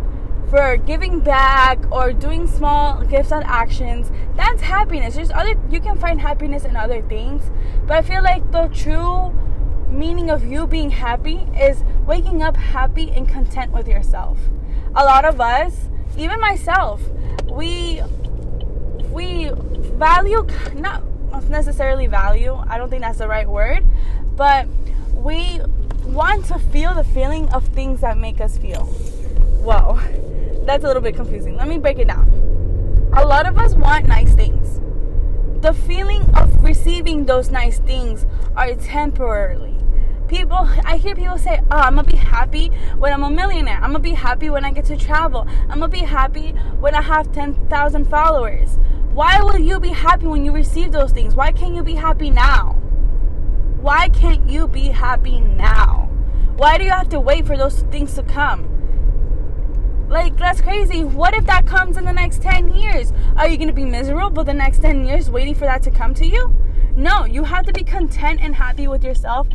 for 0.50 0.76
giving 0.76 1.20
back 1.20 1.78
or 1.90 2.12
doing 2.12 2.46
small 2.46 3.02
gifts 3.04 3.32
and 3.32 3.44
actions. 3.44 4.10
That's 4.36 4.60
happiness. 4.60 5.14
There's 5.14 5.30
other 5.30 5.54
you 5.70 5.80
can 5.80 5.96
find 5.98 6.20
happiness 6.20 6.64
in 6.64 6.76
other 6.76 7.00
things, 7.02 7.50
but 7.86 7.96
I 7.96 8.02
feel 8.02 8.22
like 8.22 8.50
the 8.50 8.68
true 8.68 9.32
meaning 9.88 10.30
of 10.30 10.44
you 10.44 10.66
being 10.66 10.90
happy 10.90 11.46
is 11.58 11.82
waking 12.10 12.42
up 12.42 12.56
happy 12.56 13.08
and 13.12 13.28
content 13.28 13.70
with 13.70 13.86
yourself. 13.86 14.36
A 14.96 15.04
lot 15.04 15.24
of 15.24 15.40
us, 15.40 15.88
even 16.18 16.40
myself, 16.40 17.00
we 17.48 18.02
we 19.12 19.50
value 19.94 20.44
not 20.74 21.04
necessarily 21.48 22.08
value. 22.08 22.56
I 22.68 22.78
don't 22.78 22.90
think 22.90 23.02
that's 23.02 23.18
the 23.18 23.28
right 23.28 23.48
word, 23.48 23.84
but 24.34 24.66
we 25.14 25.60
want 26.04 26.46
to 26.46 26.58
feel 26.58 26.94
the 26.94 27.04
feeling 27.04 27.48
of 27.50 27.64
things 27.68 28.00
that 28.00 28.18
make 28.18 28.40
us 28.40 28.58
feel. 28.58 28.86
Whoa, 29.66 30.00
that's 30.66 30.82
a 30.82 30.88
little 30.88 31.02
bit 31.02 31.14
confusing. 31.14 31.56
Let 31.56 31.68
me 31.68 31.78
break 31.78 32.00
it 32.00 32.08
down. 32.08 32.26
A 33.16 33.24
lot 33.24 33.46
of 33.46 33.56
us 33.56 33.74
want 33.74 34.08
nice 34.08 34.34
things. 34.34 34.80
The 35.62 35.74
feeling 35.74 36.22
of 36.34 36.64
receiving 36.64 37.26
those 37.26 37.52
nice 37.52 37.78
things 37.78 38.26
are 38.56 38.74
temporarily 38.74 39.69
people 40.30 40.58
i 40.84 40.96
hear 40.96 41.16
people 41.16 41.36
say 41.36 41.60
oh 41.72 41.76
i'm 41.76 41.96
gonna 41.96 42.04
be 42.04 42.16
happy 42.16 42.68
when 42.98 43.12
i'm 43.12 43.24
a 43.24 43.30
millionaire. 43.30 43.76
I'm 43.82 43.90
gonna 43.90 43.98
be 43.98 44.12
happy 44.12 44.48
when 44.48 44.64
i 44.64 44.70
get 44.70 44.84
to 44.86 44.96
travel. 44.96 45.44
I'm 45.62 45.80
gonna 45.80 45.88
be 45.88 45.98
happy 45.98 46.52
when 46.78 46.94
i 46.94 47.02
have 47.02 47.32
10000 47.32 48.08
followers. 48.08 48.78
Why 49.12 49.42
will 49.42 49.58
you 49.58 49.80
be 49.80 49.88
happy 49.88 50.26
when 50.26 50.44
you 50.44 50.52
receive 50.52 50.92
those 50.92 51.10
things? 51.10 51.34
Why 51.34 51.50
can't 51.50 51.74
you 51.74 51.82
be 51.82 51.94
happy 51.94 52.30
now? 52.30 52.74
Why 53.80 54.08
can't 54.10 54.48
you 54.48 54.68
be 54.68 54.90
happy 54.90 55.40
now? 55.40 56.08
Why 56.56 56.78
do 56.78 56.84
you 56.84 56.90
have 56.90 57.08
to 57.08 57.18
wait 57.18 57.44
for 57.44 57.56
those 57.56 57.80
things 57.90 58.14
to 58.14 58.22
come 58.22 58.69
Like, 60.10 60.36
that's 60.36 60.60
crazy. 60.60 61.04
What 61.04 61.34
if 61.34 61.46
that 61.46 61.66
comes 61.66 61.96
in 61.96 62.04
the 62.04 62.12
next 62.12 62.42
10 62.42 62.74
years? 62.74 63.12
Are 63.36 63.46
you 63.46 63.56
going 63.56 63.68
to 63.68 63.72
be 63.72 63.84
miserable 63.84 64.42
the 64.42 64.52
next 64.52 64.82
10 64.82 65.06
years 65.06 65.30
waiting 65.30 65.54
for 65.54 65.66
that 65.66 65.84
to 65.84 65.92
come 65.92 66.14
to 66.14 66.26
you? 66.26 66.52
No, 66.96 67.24
you 67.24 67.44
have 67.44 67.64
to 67.66 67.72
be 67.72 67.84
content 67.84 68.40
and 68.42 68.56
happy 68.56 68.88
with 68.88 69.04
yourself 69.04 69.46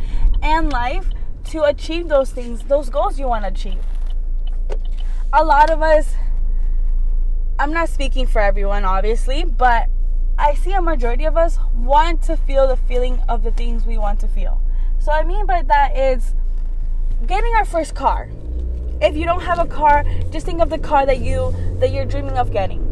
and 0.42 0.72
life 0.72 1.10
to 1.50 1.64
achieve 1.64 2.08
those 2.08 2.30
things, 2.30 2.62
those 2.62 2.88
goals 2.88 3.18
you 3.18 3.28
want 3.28 3.44
to 3.44 3.50
achieve. 3.50 3.84
A 5.30 5.44
lot 5.44 5.68
of 5.68 5.82
us, 5.82 6.14
I'm 7.58 7.74
not 7.74 7.90
speaking 7.90 8.26
for 8.26 8.40
everyone, 8.40 8.86
obviously, 8.86 9.44
but 9.44 9.90
I 10.38 10.54
see 10.54 10.72
a 10.72 10.80
majority 10.80 11.26
of 11.26 11.36
us 11.36 11.58
want 11.74 12.22
to 12.22 12.36
feel 12.36 12.66
the 12.66 12.78
feeling 12.78 13.22
of 13.28 13.42
the 13.42 13.50
things 13.50 13.84
we 13.84 13.98
want 13.98 14.20
to 14.20 14.28
feel. 14.28 14.62
So, 15.00 15.12
I 15.12 15.22
mean 15.22 15.44
by 15.44 15.60
that 15.60 15.94
is 15.94 16.34
getting 17.26 17.54
our 17.56 17.66
first 17.66 17.94
car. 17.94 18.30
If 19.00 19.14
you 19.14 19.26
don't 19.26 19.42
have 19.42 19.58
a 19.58 19.66
car, 19.66 20.04
just 20.30 20.46
think 20.46 20.62
of 20.62 20.70
the 20.70 20.78
car 20.78 21.04
that 21.04 21.20
you 21.20 21.54
that 21.80 21.90
you're 21.90 22.06
dreaming 22.06 22.38
of 22.38 22.50
getting 22.50 22.85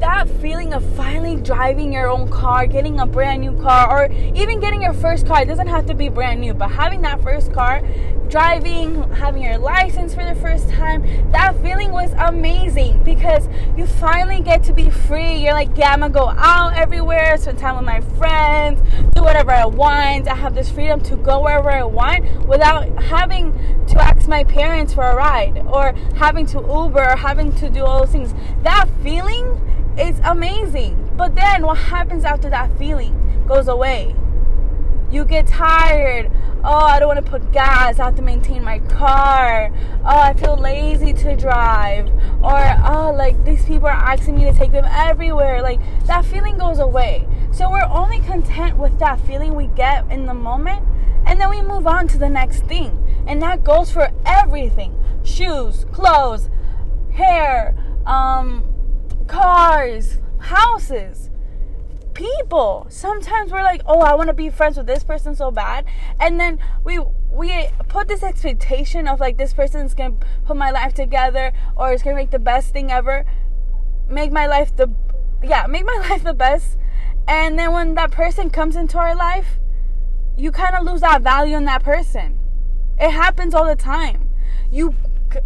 that 0.00 0.28
feeling 0.40 0.72
of 0.72 0.84
finally 0.94 1.36
driving 1.36 1.92
your 1.92 2.08
own 2.08 2.28
car, 2.30 2.66
getting 2.66 3.00
a 3.00 3.06
brand 3.06 3.40
new 3.40 3.52
car, 3.60 3.90
or 3.90 4.12
even 4.34 4.60
getting 4.60 4.82
your 4.82 4.92
first 4.92 5.26
car, 5.26 5.42
it 5.42 5.46
doesn't 5.46 5.66
have 5.66 5.86
to 5.86 5.94
be 5.94 6.08
brand 6.08 6.40
new, 6.40 6.54
but 6.54 6.70
having 6.70 7.02
that 7.02 7.22
first 7.22 7.52
car, 7.52 7.82
driving, 8.28 9.02
having 9.14 9.42
your 9.42 9.58
license 9.58 10.14
for 10.14 10.24
the 10.24 10.34
first 10.34 10.68
time, 10.68 11.02
that 11.32 11.60
feeling 11.62 11.90
was 11.90 12.12
amazing 12.18 13.02
because 13.02 13.48
you 13.76 13.86
finally 13.86 14.40
get 14.40 14.62
to 14.64 14.72
be 14.72 14.90
free. 14.90 15.36
You're 15.36 15.54
like, 15.54 15.76
yeah, 15.76 15.92
I'm 15.92 16.00
gonna 16.00 16.12
go 16.12 16.28
out 16.28 16.74
everywhere, 16.74 17.36
spend 17.38 17.58
time 17.58 17.76
with 17.76 17.86
my 17.86 18.00
friends, 18.18 18.80
do 19.14 19.22
whatever 19.22 19.50
I 19.50 19.64
want. 19.64 20.28
I 20.28 20.34
have 20.34 20.54
this 20.54 20.70
freedom 20.70 21.00
to 21.02 21.16
go 21.16 21.40
wherever 21.40 21.70
I 21.70 21.84
want 21.84 22.46
without 22.46 23.02
having 23.02 23.52
to 23.86 24.00
ask 24.00 24.28
my 24.28 24.44
parents 24.44 24.92
for 24.92 25.04
a 25.04 25.16
ride 25.16 25.64
or 25.66 25.92
having 26.16 26.46
to 26.46 26.58
Uber 26.58 27.12
or 27.12 27.16
having 27.16 27.52
to 27.56 27.70
do 27.70 27.84
all 27.84 28.00
those 28.00 28.12
things. 28.12 28.34
That 28.62 28.88
feeling 29.02 29.58
it's 29.98 30.20
amazing. 30.24 31.12
But 31.16 31.34
then 31.34 31.66
what 31.66 31.78
happens 31.78 32.24
after 32.24 32.48
that 32.50 32.76
feeling 32.78 33.44
goes 33.46 33.68
away? 33.68 34.14
You 35.10 35.24
get 35.24 35.46
tired. 35.46 36.30
Oh, 36.62 36.74
I 36.74 36.98
don't 36.98 37.08
want 37.08 37.24
to 37.24 37.30
put 37.30 37.50
gas. 37.50 37.98
I 37.98 38.04
have 38.04 38.16
to 38.16 38.22
maintain 38.22 38.62
my 38.62 38.78
car. 38.80 39.72
Oh, 40.04 40.18
I 40.20 40.34
feel 40.34 40.56
lazy 40.56 41.12
to 41.14 41.34
drive. 41.34 42.08
Or, 42.42 42.76
oh, 42.84 43.12
like 43.16 43.42
these 43.44 43.64
people 43.64 43.86
are 43.86 43.92
asking 43.92 44.36
me 44.36 44.44
to 44.44 44.52
take 44.52 44.72
them 44.72 44.84
everywhere. 44.86 45.62
Like 45.62 45.80
that 46.06 46.24
feeling 46.24 46.58
goes 46.58 46.78
away. 46.78 47.26
So 47.52 47.70
we're 47.70 47.84
only 47.84 48.20
content 48.20 48.76
with 48.76 48.98
that 48.98 49.20
feeling 49.20 49.54
we 49.54 49.68
get 49.68 50.10
in 50.10 50.26
the 50.26 50.34
moment. 50.34 50.86
And 51.26 51.40
then 51.40 51.50
we 51.50 51.62
move 51.62 51.86
on 51.86 52.06
to 52.08 52.18
the 52.18 52.28
next 52.28 52.64
thing. 52.64 53.24
And 53.26 53.40
that 53.42 53.64
goes 53.64 53.90
for 53.90 54.10
everything 54.26 54.94
shoes, 55.24 55.84
clothes, 55.92 56.48
hair, 57.12 57.74
um, 58.06 58.64
cars, 59.28 60.18
houses, 60.40 61.30
people. 62.14 62.86
Sometimes 62.90 63.52
we're 63.52 63.62
like, 63.62 63.82
"Oh, 63.86 64.00
I 64.00 64.14
want 64.14 64.28
to 64.28 64.34
be 64.34 64.50
friends 64.50 64.76
with 64.76 64.86
this 64.86 65.04
person 65.04 65.36
so 65.36 65.50
bad." 65.50 65.84
And 66.18 66.40
then 66.40 66.58
we 66.82 66.98
we 67.30 67.68
put 67.88 68.08
this 68.08 68.22
expectation 68.22 69.06
of 69.06 69.20
like 69.20 69.36
this 69.36 69.52
person's 69.52 69.94
going 69.94 70.18
to 70.18 70.26
put 70.44 70.56
my 70.56 70.70
life 70.70 70.94
together 70.94 71.52
or 71.76 71.92
it's 71.92 72.02
going 72.02 72.16
to 72.16 72.20
make 72.20 72.30
the 72.30 72.38
best 72.38 72.72
thing 72.72 72.90
ever. 72.90 73.24
Make 74.08 74.32
my 74.32 74.46
life 74.46 74.74
the 74.74 74.90
yeah, 75.42 75.66
make 75.66 75.84
my 75.84 75.98
life 76.10 76.24
the 76.24 76.34
best. 76.34 76.76
And 77.28 77.58
then 77.58 77.72
when 77.72 77.94
that 77.94 78.10
person 78.10 78.50
comes 78.50 78.74
into 78.74 78.98
our 78.98 79.14
life, 79.14 79.58
you 80.36 80.50
kind 80.50 80.74
of 80.74 80.84
lose 80.84 81.02
that 81.02 81.22
value 81.22 81.56
in 81.56 81.66
that 81.66 81.82
person. 81.82 82.38
It 82.98 83.10
happens 83.10 83.54
all 83.54 83.66
the 83.66 83.76
time. 83.76 84.30
You 84.70 84.94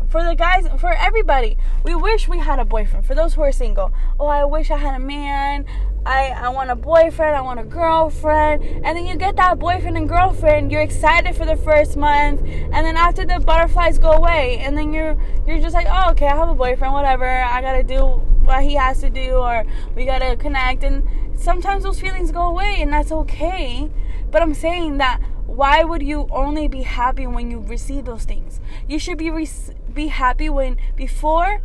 for 0.09 0.23
the 0.23 0.35
guys, 0.35 0.69
for 0.79 0.93
everybody. 0.93 1.57
We 1.85 1.95
wish 1.95 2.29
we 2.29 2.39
had 2.39 2.59
a 2.59 2.65
boyfriend. 2.65 3.07
For 3.07 3.15
those 3.15 3.35
who 3.35 3.43
are 3.43 3.53
single, 3.53 3.93
oh, 4.19 4.27
I 4.27 4.45
wish 4.45 4.71
I 4.71 4.77
had 4.77 4.95
a 4.95 5.05
man. 5.05 5.67
I, 6.05 6.31
I 6.31 6.49
want 6.49 6.71
a 6.71 6.75
boyfriend, 6.75 7.37
I 7.37 7.41
want 7.43 7.61
a 7.61 7.65
girlfriend. 7.65 8.65
And 8.65 8.97
then 8.97 9.07
you 9.07 9.17
get 9.17 9.37
that 9.37 9.59
boyfriend 9.59 9.97
and 9.97 10.09
girlfriend, 10.09 10.73
you're 10.73 10.83
excited 10.83 11.37
for 11.37 11.47
the 11.47 11.57
first 11.57 11.97
month, 11.97 12.41
and 12.43 12.73
then 12.73 12.97
after 12.97 13.25
the 13.25 13.39
butterflies 13.39 13.99
go 13.99 14.11
away, 14.11 14.59
and 14.59 14.77
then 14.77 14.93
you're 14.93 15.17
you're 15.47 15.61
just 15.61 15.75
like, 15.75 15.87
oh 15.89 16.11
okay, 16.11 16.27
I 16.27 16.37
have 16.37 16.49
a 16.49 16.55
boyfriend, 16.55 16.93
whatever, 16.93 17.29
I 17.29 17.61
gotta 17.61 17.85
do 17.85 18.01
what 18.45 18.65
he 18.65 18.75
has 18.75 19.01
to 19.03 19.11
do, 19.11 19.35
or 19.35 19.65
we 19.95 20.05
gotta 20.05 20.37
connect 20.37 20.83
and 20.83 21.07
sometimes 21.43 21.83
those 21.83 22.01
feelings 22.01 22.31
go 22.31 22.43
away 22.43 22.79
and 22.81 22.93
that's 22.93 23.13
okay. 23.13 23.91
But 24.31 24.43
I'm 24.43 24.55
saying 24.55 24.99
that 24.99 25.21
why 25.53 25.85
would 25.85 26.03
you 26.03 26.29
only 26.31 26.67
be 26.67 26.81
happy 26.81 27.27
when 27.27 27.51
you 27.51 27.61
receive 27.61 28.07
those 28.07 28.25
things? 28.25 28.59
You 28.89 28.99
should 28.99 29.19
be 29.19 29.31
re- 29.31 29.49
be 29.93 30.07
happy 30.07 30.49
when 30.49 30.79
before 30.97 31.61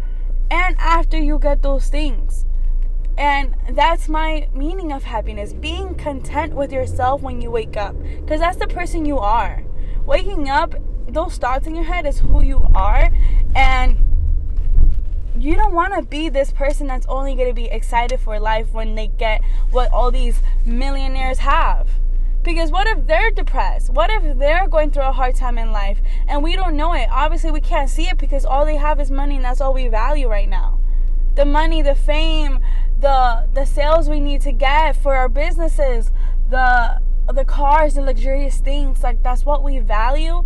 and 0.51 0.75
after 0.77 1.17
you 1.17 1.39
get 1.39 1.61
those 1.61 1.87
things. 1.87 2.45
And 3.17 3.55
that's 3.71 4.09
my 4.09 4.49
meaning 4.53 4.91
of 4.91 5.05
happiness 5.05 5.53
being 5.53 5.95
content 5.95 6.53
with 6.53 6.71
yourself 6.71 7.21
when 7.21 7.41
you 7.41 7.49
wake 7.49 7.77
up. 7.77 7.95
Because 8.01 8.41
that's 8.41 8.57
the 8.57 8.67
person 8.67 9.05
you 9.05 9.19
are. 9.19 9.63
Waking 10.05 10.49
up, 10.49 10.75
those 11.07 11.37
thoughts 11.37 11.65
in 11.65 11.73
your 11.73 11.85
head 11.85 12.05
is 12.05 12.19
who 12.19 12.43
you 12.43 12.67
are. 12.75 13.09
And 13.55 13.97
you 15.39 15.55
don't 15.55 15.73
want 15.73 15.93
to 15.93 16.01
be 16.03 16.27
this 16.27 16.51
person 16.51 16.87
that's 16.87 17.05
only 17.07 17.35
going 17.35 17.47
to 17.47 17.53
be 17.53 17.67
excited 17.67 18.19
for 18.19 18.37
life 18.37 18.73
when 18.73 18.95
they 18.95 19.07
get 19.07 19.41
what 19.71 19.91
all 19.93 20.11
these 20.11 20.41
millionaires 20.65 21.39
have. 21.39 21.87
Because 22.47 22.71
what 22.71 22.87
if 22.87 23.05
they're 23.05 23.29
depressed? 23.29 23.89
What 23.89 24.09
if 24.09 24.37
they're 24.37 24.69
going 24.69 24.91
through 24.91 25.03
a 25.03 25.11
hard 25.11 25.35
time 25.35 25.57
in 25.57 25.73
life 25.73 25.99
and 26.29 26.41
we 26.41 26.55
don't 26.55 26.77
know 26.77 26.93
it? 26.93 27.09
Obviously, 27.11 27.51
we 27.51 27.59
can't 27.59 27.89
see 27.89 28.03
it 28.03 28.17
because 28.17 28.45
all 28.45 28.65
they 28.65 28.77
have 28.77 29.01
is 29.01 29.11
money 29.11 29.35
and 29.35 29.43
that's 29.43 29.59
all 29.59 29.73
we 29.73 29.89
value 29.89 30.29
right 30.29 30.47
now. 30.47 30.79
The 31.35 31.43
money, 31.43 31.81
the 31.81 31.93
fame, 31.93 32.61
the 32.97 33.49
the 33.53 33.65
sales 33.65 34.07
we 34.07 34.21
need 34.21 34.39
to 34.43 34.53
get 34.53 34.95
for 34.95 35.17
our 35.17 35.27
businesses, 35.27 36.09
the 36.49 37.01
the 37.33 37.43
cars, 37.43 37.95
the 37.95 38.01
luxurious 38.01 38.59
things, 38.59 39.03
like 39.03 39.21
that's 39.21 39.43
what 39.43 39.61
we 39.61 39.79
value. 39.79 40.45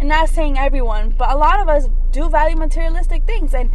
And 0.00 0.10
not 0.10 0.28
saying 0.28 0.58
everyone, 0.58 1.14
but 1.16 1.30
a 1.30 1.38
lot 1.38 1.58
of 1.58 1.70
us 1.70 1.88
do 2.12 2.28
value 2.28 2.56
materialistic 2.56 3.24
things 3.24 3.54
and 3.54 3.70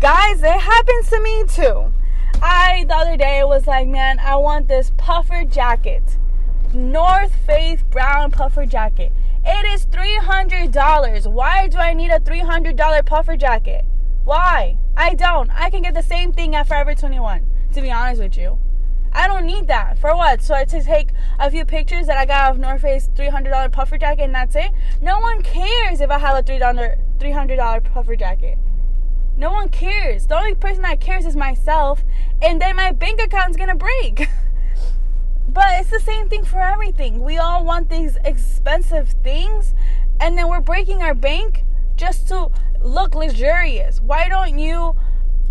guys, 0.00 0.42
it 0.42 0.60
happens 0.60 1.10
to 1.10 1.20
me 1.20 1.44
too. 1.46 1.92
I 2.42 2.84
the 2.88 2.94
other 2.94 3.16
day 3.16 3.42
was 3.44 3.66
like, 3.66 3.88
man, 3.88 4.18
I 4.18 4.36
want 4.36 4.68
this 4.68 4.92
puffer 4.96 5.44
jacket. 5.44 6.18
North 6.72 7.34
Face 7.46 7.82
brown 7.82 8.30
puffer 8.30 8.64
jacket. 8.66 9.12
It 9.44 9.66
is 9.66 9.86
$300. 9.86 11.26
Why 11.26 11.68
do 11.68 11.78
I 11.78 11.94
need 11.94 12.10
a 12.10 12.20
$300 12.20 13.06
puffer 13.06 13.36
jacket? 13.36 13.84
Why? 14.24 14.76
I 14.96 15.14
don't. 15.14 15.50
I 15.50 15.70
can 15.70 15.82
get 15.82 15.94
the 15.94 16.02
same 16.02 16.32
thing 16.32 16.54
at 16.54 16.68
Forever 16.68 16.94
21, 16.94 17.46
to 17.72 17.80
be 17.80 17.90
honest 17.90 18.20
with 18.20 18.36
you. 18.36 18.58
I 19.12 19.26
don't 19.26 19.46
need 19.46 19.66
that. 19.66 19.98
For 19.98 20.14
what? 20.14 20.42
So 20.42 20.54
I 20.54 20.64
to 20.66 20.82
take 20.82 21.10
a 21.38 21.50
few 21.50 21.64
pictures 21.64 22.06
that 22.06 22.16
I 22.16 22.26
got 22.26 22.52
of 22.52 22.58
North 22.58 22.82
Face 22.82 23.10
$300 23.16 23.72
puffer 23.72 23.98
jacket 23.98 24.22
and 24.22 24.34
that's 24.34 24.54
it? 24.54 24.70
No 25.02 25.18
one 25.18 25.42
cares 25.42 26.00
if 26.00 26.10
I 26.10 26.18
have 26.18 26.38
a 26.38 26.42
$300, 26.42 26.98
$300 27.18 27.84
puffer 27.84 28.14
jacket. 28.14 28.58
No 29.40 29.50
one 29.50 29.70
cares. 29.70 30.26
The 30.26 30.36
only 30.36 30.54
person 30.54 30.82
that 30.82 31.00
cares 31.00 31.24
is 31.24 31.34
myself, 31.34 32.04
and 32.42 32.60
then 32.60 32.76
my 32.76 32.92
bank 32.92 33.22
account's 33.22 33.56
gonna 33.56 33.74
break. 33.74 34.28
but 35.48 35.80
it's 35.80 35.88
the 35.88 35.98
same 35.98 36.28
thing 36.28 36.44
for 36.44 36.60
everything. 36.60 37.24
We 37.24 37.38
all 37.38 37.64
want 37.64 37.88
these 37.88 38.18
expensive 38.22 39.14
things, 39.24 39.72
and 40.20 40.36
then 40.36 40.48
we're 40.48 40.60
breaking 40.60 41.00
our 41.00 41.14
bank 41.14 41.64
just 41.96 42.28
to 42.28 42.50
look 42.82 43.14
luxurious. 43.14 43.98
Why 44.02 44.28
don't 44.28 44.58
you 44.58 44.94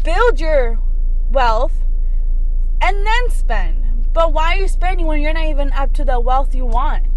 build 0.04 0.40
your 0.40 0.78
wealth 1.32 1.74
and 2.80 3.08
then 3.08 3.30
spend? 3.32 4.14
But 4.14 4.34
why 4.34 4.54
are 4.54 4.62
you 4.62 4.68
spending 4.68 5.08
when 5.08 5.20
you're 5.20 5.34
not 5.34 5.46
even 5.46 5.74
up 5.74 5.94
to 5.94 6.06
the 6.06 6.20
wealth 6.20 6.54
you 6.54 6.68
want? 6.68 7.08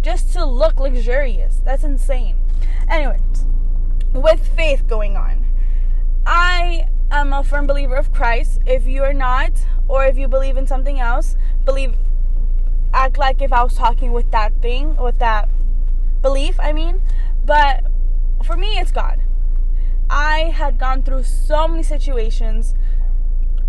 Just 0.00 0.32
to 0.32 0.44
look 0.44 0.80
luxurious. 0.80 1.60
That's 1.64 1.84
insane. 1.84 2.38
Anyways, 2.88 3.46
with 4.12 4.44
faith 4.56 4.88
going 4.88 5.16
on 5.16 5.41
I 6.26 6.88
am 7.10 7.32
a 7.32 7.42
firm 7.42 7.66
believer 7.66 7.96
of 7.96 8.12
Christ. 8.12 8.60
If 8.66 8.86
you 8.86 9.02
are 9.02 9.14
not, 9.14 9.66
or 9.88 10.04
if 10.04 10.16
you 10.16 10.28
believe 10.28 10.56
in 10.56 10.66
something 10.66 11.00
else, 11.00 11.36
believe, 11.64 11.94
act 12.94 13.18
like 13.18 13.42
if 13.42 13.52
I 13.52 13.62
was 13.62 13.74
talking 13.74 14.12
with 14.12 14.30
that 14.30 14.52
thing, 14.62 14.96
with 14.96 15.18
that 15.18 15.48
belief, 16.20 16.58
I 16.60 16.72
mean. 16.72 17.00
But 17.44 17.84
for 18.44 18.56
me, 18.56 18.78
it's 18.78 18.92
God. 18.92 19.20
I 20.08 20.52
had 20.54 20.78
gone 20.78 21.02
through 21.02 21.24
so 21.24 21.66
many 21.66 21.82
situations, 21.82 22.74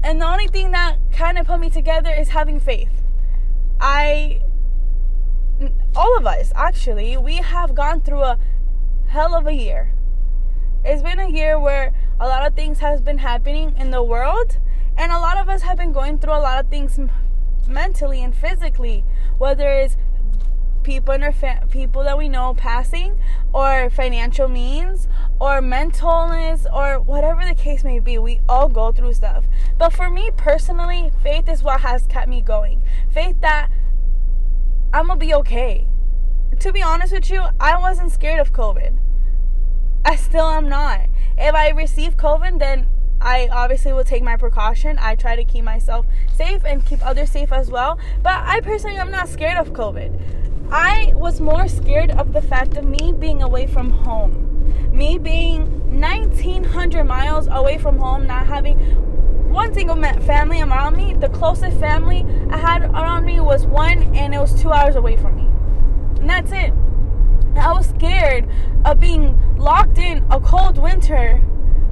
and 0.03 0.22
the 0.22 0.27
only 0.27 0.48
thing 0.48 0.72
that 0.72 0.98
kind 1.12 1.38
of 1.38 1.48
put 1.48 1.60
me 1.60 1.69
together 1.69 2.12
is 2.12 2.29
having 2.29 2.60
faith. 2.60 3.01
I, 3.79 4.41
all 5.95 6.17
of 6.17 6.27
us 6.27 6.51
actually, 6.55 7.17
we 7.17 7.38
have 7.38 7.74
gone 7.74 8.01
through 8.01 8.22
a 8.22 8.38
hell 9.07 9.36
of 9.36 9.48
a 9.48 9.53
year. 9.53 9.93
It's 10.85 11.01
been 11.01 11.19
a 11.19 11.29
year 11.29 11.59
where 11.59 11.93
a 12.19 12.27
lot 12.27 12.45
of 12.45 12.55
things 12.55 12.79
has 12.79 13.01
been 13.01 13.19
happening 13.19 13.75
in 13.77 13.91
the 13.91 14.03
world 14.03 14.57
and 14.97 15.11
a 15.11 15.19
lot 15.19 15.37
of 15.37 15.49
us 15.49 15.61
have 15.61 15.77
been 15.77 15.91
going 15.91 16.19
through 16.19 16.33
a 16.33 16.41
lot 16.41 16.63
of 16.63 16.69
things 16.69 16.99
mentally 17.67 18.21
and 18.21 18.35
physically 18.35 19.05
whether 19.37 19.67
it's 19.67 19.97
people 20.83 21.13
our 21.23 21.31
fa- 21.31 21.65
people 21.71 22.03
that 22.03 22.17
we 22.17 22.29
know 22.29 22.53
passing, 22.53 23.17
or 23.53 23.89
financial 23.89 24.47
means, 24.47 25.07
or 25.39 25.61
mentalness, 25.61 26.65
or 26.71 26.99
whatever 26.99 27.45
the 27.45 27.55
case 27.55 27.83
may 27.83 27.99
be. 27.99 28.17
We 28.17 28.41
all 28.47 28.69
go 28.69 28.91
through 28.91 29.13
stuff. 29.13 29.45
But 29.77 29.93
for 29.93 30.09
me 30.09 30.29
personally, 30.35 31.11
faith 31.23 31.49
is 31.49 31.63
what 31.63 31.81
has 31.81 32.05
kept 32.05 32.27
me 32.27 32.41
going. 32.41 32.81
Faith 33.09 33.37
that 33.41 33.69
I'm 34.93 35.07
gonna 35.07 35.19
be 35.19 35.33
okay. 35.33 35.87
To 36.59 36.71
be 36.71 36.83
honest 36.83 37.13
with 37.13 37.29
you, 37.29 37.45
I 37.59 37.79
wasn't 37.79 38.11
scared 38.11 38.39
of 38.39 38.53
COVID. 38.53 38.97
Still 40.33 40.49
am 40.49 40.67
not. 40.67 41.01
If 41.37 41.53
I 41.53 41.69
receive 41.69 42.17
COVID, 42.17 42.57
then 42.57 42.87
I 43.21 43.49
obviously 43.51 43.93
will 43.93 44.03
take 44.03 44.23
my 44.23 44.35
precaution. 44.35 44.97
I 44.99 45.13
try 45.13 45.35
to 45.35 45.43
keep 45.43 45.63
myself 45.63 46.07
safe 46.35 46.65
and 46.65 46.83
keep 46.83 47.05
others 47.05 47.29
safe 47.29 47.51
as 47.51 47.69
well. 47.69 47.99
But 48.23 48.41
I 48.43 48.59
personally 48.61 48.97
am 48.97 49.11
not 49.11 49.29
scared 49.29 49.59
of 49.59 49.73
COVID. 49.73 50.71
I 50.71 51.13
was 51.13 51.39
more 51.39 51.67
scared 51.67 52.09
of 52.09 52.33
the 52.33 52.41
fact 52.41 52.77
of 52.77 52.83
me 52.83 53.13
being 53.13 53.43
away 53.43 53.67
from 53.67 53.91
home. 53.91 54.89
Me 54.91 55.19
being 55.19 56.01
1900 56.01 57.03
miles 57.03 57.47
away 57.51 57.77
from 57.77 57.99
home, 57.99 58.25
not 58.25 58.47
having 58.47 58.79
one 59.53 59.71
single 59.71 60.01
family 60.23 60.63
around 60.63 60.97
me. 60.97 61.13
The 61.13 61.29
closest 61.29 61.77
family 61.77 62.25
I 62.49 62.57
had 62.57 62.81
around 62.85 63.25
me 63.25 63.39
was 63.39 63.67
one, 63.67 64.01
and 64.15 64.33
it 64.33 64.39
was 64.39 64.59
two 64.59 64.71
hours 64.71 64.95
away 64.95 65.15
from 65.15 65.35
me. 65.35 65.47
And 66.21 66.27
that's 66.27 66.51
it. 66.51 66.73
I 67.55 67.72
was 67.74 67.89
scared 67.89 68.50
of 68.86 69.00
being 69.00 69.57
locked 69.57 69.98
in 69.98 70.25
a 70.29 70.39
cold 70.39 70.77
winter 70.77 71.41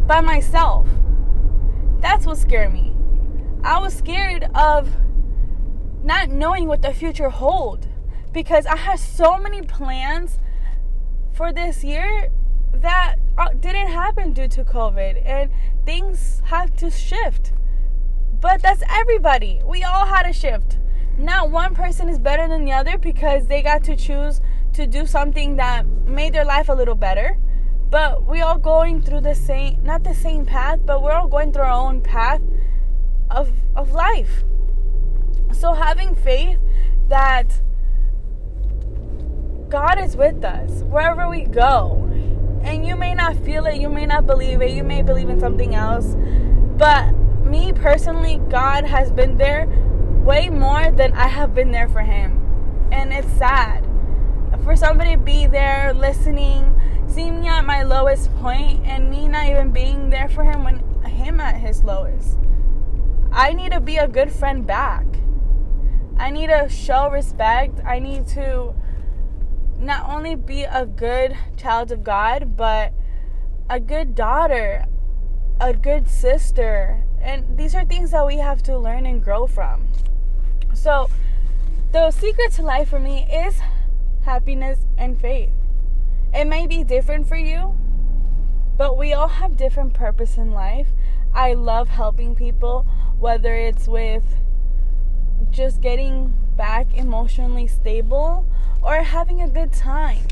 by 0.08 0.22
myself. 0.22 0.88
That's 2.00 2.26
what 2.26 2.38
scared 2.38 2.74
me. 2.74 2.96
I 3.64 3.80
was 3.80 3.94
scared 3.94 4.50
of 4.56 4.90
not 6.04 6.30
knowing 6.30 6.68
what 6.68 6.82
the 6.82 6.94
future 6.94 7.30
hold 7.30 7.88
because 8.34 8.66
I 8.66 8.76
had 8.76 9.00
so 9.00 9.38
many 9.38 9.62
plans 9.62 10.40
for 11.34 11.54
this 11.54 11.84
year 11.84 12.30
that 12.74 13.18
uh, 13.38 13.50
didn't 13.60 13.88
happen 13.88 14.34
due 14.34 14.48
to 14.48 14.64
COVID 14.64 15.22
and 15.26 15.52
things 15.86 16.42
had 16.46 16.78
to 16.80 16.90
shift. 16.90 17.54
But 18.40 18.62
that's 18.62 18.82
everybody. 18.90 19.62
We 19.64 19.84
all 19.84 20.08
had 20.08 20.26
a 20.26 20.34
shift. 20.34 20.80
Not 21.18 21.52
one 21.52 21.76
person 21.76 22.10
is 22.10 22.18
better 22.18 22.48
than 22.48 22.66
the 22.66 22.72
other 22.72 22.98
because 22.98 23.48
they 23.48 23.62
got 23.62 23.84
to 23.84 23.96
choose 23.96 24.42
to 24.74 24.88
do 24.88 25.06
something 25.06 25.58
that 25.58 25.86
made 26.08 26.34
their 26.34 26.46
life 26.46 26.70
a 26.70 26.74
little 26.74 26.96
better. 26.96 27.38
But 27.90 28.26
we 28.26 28.42
all 28.42 28.58
going 28.58 29.02
through 29.02 29.22
the 29.22 29.36
same 29.36 29.84
not 29.84 30.04
the 30.04 30.16
same 30.16 30.46
path 30.46 30.80
but 30.86 31.04
we're 31.04 31.12
all 31.12 31.28
going 31.28 31.52
through 31.52 31.64
our 31.64 31.88
own 31.88 32.02
path 32.02 32.42
of 33.30 33.52
of 33.76 33.92
life. 33.92 34.44
So 35.52 35.74
having 35.74 36.16
faith 36.16 36.58
that 37.10 37.62
God 39.68 40.00
is 40.00 40.16
with 40.16 40.44
us 40.44 40.84
wherever 40.84 41.30
we 41.30 41.44
go. 41.44 42.08
And 42.64 42.86
you 42.86 42.96
may 42.96 43.14
not 43.14 43.36
feel 43.44 43.66
it 43.66 43.76
you 43.76 43.90
may 43.90 44.06
not 44.06 44.26
believe 44.26 44.62
it 44.62 44.72
you 44.72 44.84
may 44.84 45.02
believe 45.02 45.28
in 45.28 45.40
something 45.40 45.76
else. 45.76 46.16
But 46.78 47.12
me 47.44 47.74
personally 47.74 48.40
God 48.50 48.86
has 48.86 49.12
been 49.12 49.38
there 49.38 49.68
way 50.24 50.50
more 50.50 50.92
than 50.92 51.12
I 51.14 51.28
have 51.28 51.54
been 51.54 51.72
there 51.72 51.90
for 51.90 52.02
him. 52.02 52.38
And 52.94 53.12
it's 53.12 53.32
sad 53.34 53.91
for 54.64 54.76
somebody 54.76 55.16
to 55.16 55.22
be 55.22 55.48
there 55.48 55.94
listening 55.94 56.80
seeing 57.08 57.42
me 57.42 57.48
at 57.48 57.66
my 57.66 57.84
lowest 57.84 58.34
point 58.38 58.86
and 58.86 59.10
me 59.10 59.28
not 59.28 59.48
even 59.48 59.72
being 59.72 60.10
there 60.10 60.30
for 60.30 60.44
him 60.44 60.64
when 60.64 60.80
him 61.04 61.40
at 61.40 61.56
his 61.56 61.84
lowest. 61.84 62.38
I 63.32 63.54
need 63.54 63.74
to 63.74 63.82
be 63.82 63.98
a 63.98 64.08
good 64.08 64.32
friend 64.32 64.66
back. 64.66 65.06
I 66.18 66.30
need 66.30 66.48
to 66.48 66.70
show 66.70 67.10
respect. 67.10 67.80
I 67.86 68.00
need 68.00 68.28
to 68.30 68.74
not 69.78 70.10
only 70.10 70.36
be 70.36 70.64
a 70.64 70.86
good 70.86 71.36
child 71.58 71.92
of 71.92 72.04
God, 72.04 72.56
but 72.56 72.94
a 73.70 73.80
good 73.80 74.16
daughter, 74.16 74.86
a 75.60 75.74
good 75.74 76.10
sister. 76.10 77.04
And 77.22 77.58
these 77.58 77.76
are 77.76 77.86
things 77.86 78.12
that 78.12 78.26
we 78.26 78.38
have 78.38 78.64
to 78.64 78.78
learn 78.78 79.06
and 79.06 79.24
grow 79.24 79.48
from. 79.48 79.88
So, 80.74 81.10
the 81.92 82.12
secret 82.12 82.54
to 82.54 82.64
life 82.64 82.90
for 82.90 83.00
me 83.00 83.28
is 83.32 83.60
happiness 84.24 84.80
and 84.98 85.20
faith. 85.20 85.52
It 86.34 86.46
may 86.46 86.68
be 86.68 86.84
different 86.84 87.28
for 87.28 87.36
you, 87.36 87.78
but 88.78 88.98
we 88.98 89.14
all 89.14 89.28
have 89.28 89.58
different 89.58 89.94
purpose 89.94 90.38
in 90.38 90.52
life. 90.52 90.88
I 91.34 91.54
love 91.54 91.90
helping 91.90 92.36
people, 92.36 92.86
whether 93.20 93.56
it's 93.56 93.88
with 93.88 94.24
just 95.50 95.82
getting 95.82 96.34
back 96.56 96.96
emotionally 96.96 97.68
stable 97.68 98.46
or 98.82 98.96
having 99.04 99.42
a 99.42 99.50
good 99.50 99.72
time. 99.72 100.26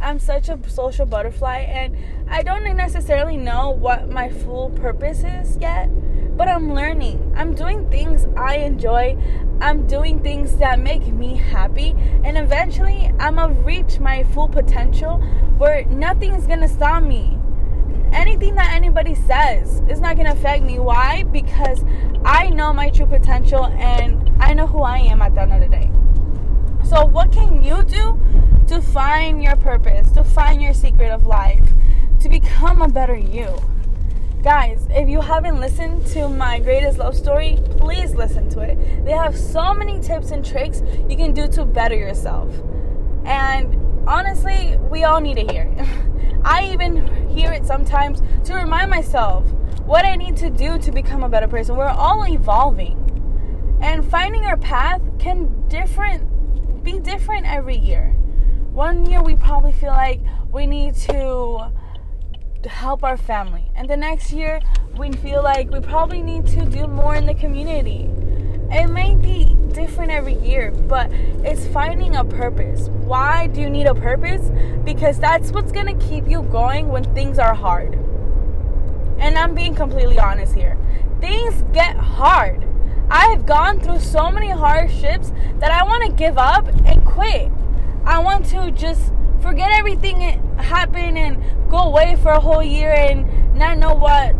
I'm 0.00 0.18
such 0.18 0.48
a 0.48 0.58
social 0.68 1.06
butterfly 1.06 1.58
and 1.58 1.96
I 2.28 2.42
don't 2.42 2.64
necessarily 2.76 3.36
know 3.36 3.70
what 3.70 4.10
my 4.10 4.28
full 4.28 4.70
purpose 4.70 5.22
is 5.22 5.56
yet, 5.58 5.88
but 6.36 6.48
I'm 6.48 6.74
learning. 6.74 7.32
I'm 7.36 7.54
doing 7.54 7.88
things 7.90 8.26
I 8.36 8.56
enjoy. 8.56 9.16
I'm 9.62 9.86
doing 9.86 10.18
things 10.18 10.56
that 10.56 10.80
make 10.80 11.06
me 11.06 11.36
happy, 11.36 11.94
and 12.24 12.36
eventually 12.36 13.12
I'm 13.20 13.36
gonna 13.36 13.54
reach 13.60 14.00
my 14.00 14.24
full 14.24 14.48
potential 14.48 15.18
where 15.56 15.84
nothing 15.84 16.34
is 16.34 16.48
gonna 16.48 16.66
stop 16.66 17.04
me. 17.04 17.38
Anything 18.12 18.56
that 18.56 18.74
anybody 18.74 19.14
says 19.14 19.80
is 19.88 20.00
not 20.00 20.16
gonna 20.16 20.32
affect 20.32 20.64
me. 20.64 20.80
Why? 20.80 21.22
Because 21.22 21.84
I 22.24 22.48
know 22.48 22.72
my 22.72 22.90
true 22.90 23.06
potential 23.06 23.66
and 23.66 24.32
I 24.40 24.52
know 24.52 24.66
who 24.66 24.82
I 24.82 24.98
am 24.98 25.22
at 25.22 25.36
the 25.36 25.42
end 25.42 25.52
of 25.52 25.60
the 25.60 25.68
day. 25.68 25.90
So, 26.82 27.04
what 27.04 27.30
can 27.30 27.62
you 27.62 27.84
do 27.84 28.20
to 28.66 28.82
find 28.82 29.44
your 29.44 29.54
purpose, 29.54 30.10
to 30.12 30.24
find 30.24 30.60
your 30.60 30.74
secret 30.74 31.12
of 31.12 31.24
life, 31.24 31.72
to 32.18 32.28
become 32.28 32.82
a 32.82 32.88
better 32.88 33.16
you? 33.16 33.56
Guys, 34.42 34.88
if 34.90 35.08
you 35.08 35.20
haven't 35.20 35.60
listened 35.60 36.04
to 36.04 36.28
my 36.28 36.58
greatest 36.58 36.98
love 36.98 37.16
story, 37.16 37.60
please 37.76 38.12
listen 38.16 38.50
to 38.50 38.58
it. 38.58 39.04
They 39.04 39.12
have 39.12 39.38
so 39.38 39.72
many 39.72 40.00
tips 40.00 40.32
and 40.32 40.44
tricks 40.44 40.82
you 41.08 41.16
can 41.16 41.32
do 41.32 41.46
to 41.46 41.64
better 41.64 41.94
yourself. 41.94 42.52
And 43.24 43.76
honestly, 44.04 44.76
we 44.90 45.04
all 45.04 45.20
need 45.20 45.36
to 45.36 45.46
hear 45.52 45.72
it. 45.76 45.88
I 46.44 46.72
even 46.72 47.28
hear 47.28 47.52
it 47.52 47.64
sometimes 47.64 48.20
to 48.46 48.54
remind 48.54 48.90
myself 48.90 49.48
what 49.84 50.04
I 50.04 50.16
need 50.16 50.36
to 50.38 50.50
do 50.50 50.76
to 50.76 50.90
become 50.90 51.22
a 51.22 51.28
better 51.28 51.46
person. 51.46 51.76
We're 51.76 51.86
all 51.86 52.26
evolving. 52.26 52.98
And 53.80 54.04
finding 54.04 54.44
our 54.44 54.56
path 54.56 55.02
can 55.20 55.68
different 55.68 56.82
be 56.82 56.98
different 56.98 57.46
every 57.46 57.76
year. 57.76 58.08
One 58.72 59.06
year 59.08 59.22
we 59.22 59.36
probably 59.36 59.72
feel 59.72 59.92
like 59.92 60.20
we 60.50 60.66
need 60.66 60.96
to 60.96 61.70
help 62.68 63.02
our 63.04 63.16
family. 63.16 63.70
And 63.74 63.88
the 63.88 63.96
next 63.96 64.32
year, 64.32 64.60
we 64.96 65.12
feel 65.12 65.42
like 65.42 65.70
we 65.70 65.80
probably 65.80 66.22
need 66.22 66.46
to 66.48 66.64
do 66.64 66.86
more 66.86 67.14
in 67.14 67.26
the 67.26 67.34
community. 67.34 68.10
It 68.70 68.88
may 68.88 69.14
be 69.14 69.54
different 69.72 70.10
every 70.10 70.34
year, 70.34 70.70
but 70.70 71.10
it's 71.12 71.66
finding 71.66 72.16
a 72.16 72.24
purpose. 72.24 72.88
Why 72.88 73.46
do 73.46 73.60
you 73.60 73.68
need 73.68 73.86
a 73.86 73.94
purpose? 73.94 74.50
Because 74.84 75.18
that's 75.18 75.50
what's 75.50 75.72
going 75.72 75.98
to 75.98 76.06
keep 76.06 76.28
you 76.28 76.42
going 76.42 76.88
when 76.88 77.04
things 77.14 77.38
are 77.38 77.54
hard. 77.54 77.94
And 79.18 79.36
I'm 79.38 79.54
being 79.54 79.74
completely 79.74 80.18
honest 80.18 80.54
here. 80.54 80.78
Things 81.20 81.62
get 81.72 81.96
hard. 81.96 82.66
I 83.10 83.26
have 83.26 83.44
gone 83.44 83.78
through 83.78 84.00
so 84.00 84.30
many 84.30 84.48
hardships 84.48 85.32
that 85.58 85.70
I 85.70 85.84
want 85.84 86.04
to 86.04 86.12
give 86.12 86.38
up 86.38 86.66
and 86.86 87.04
quit. 87.04 87.50
I 88.04 88.18
want 88.20 88.46
to 88.46 88.70
just 88.70 89.12
forget 89.40 89.70
everything 89.72 90.20
that 90.20 90.64
happened 90.64 91.18
and 91.18 91.61
go 91.72 91.78
away 91.78 92.16
for 92.16 92.30
a 92.30 92.38
whole 92.38 92.62
year 92.62 92.92
and 92.92 93.56
not 93.56 93.78
know 93.78 93.94
what, 93.94 94.36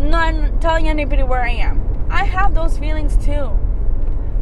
not 0.00 0.60
telling 0.60 0.88
anybody 0.88 1.22
where 1.22 1.42
I 1.42 1.50
am. 1.50 2.06
I 2.10 2.24
have 2.24 2.54
those 2.54 2.78
feelings 2.78 3.16
too. 3.24 3.50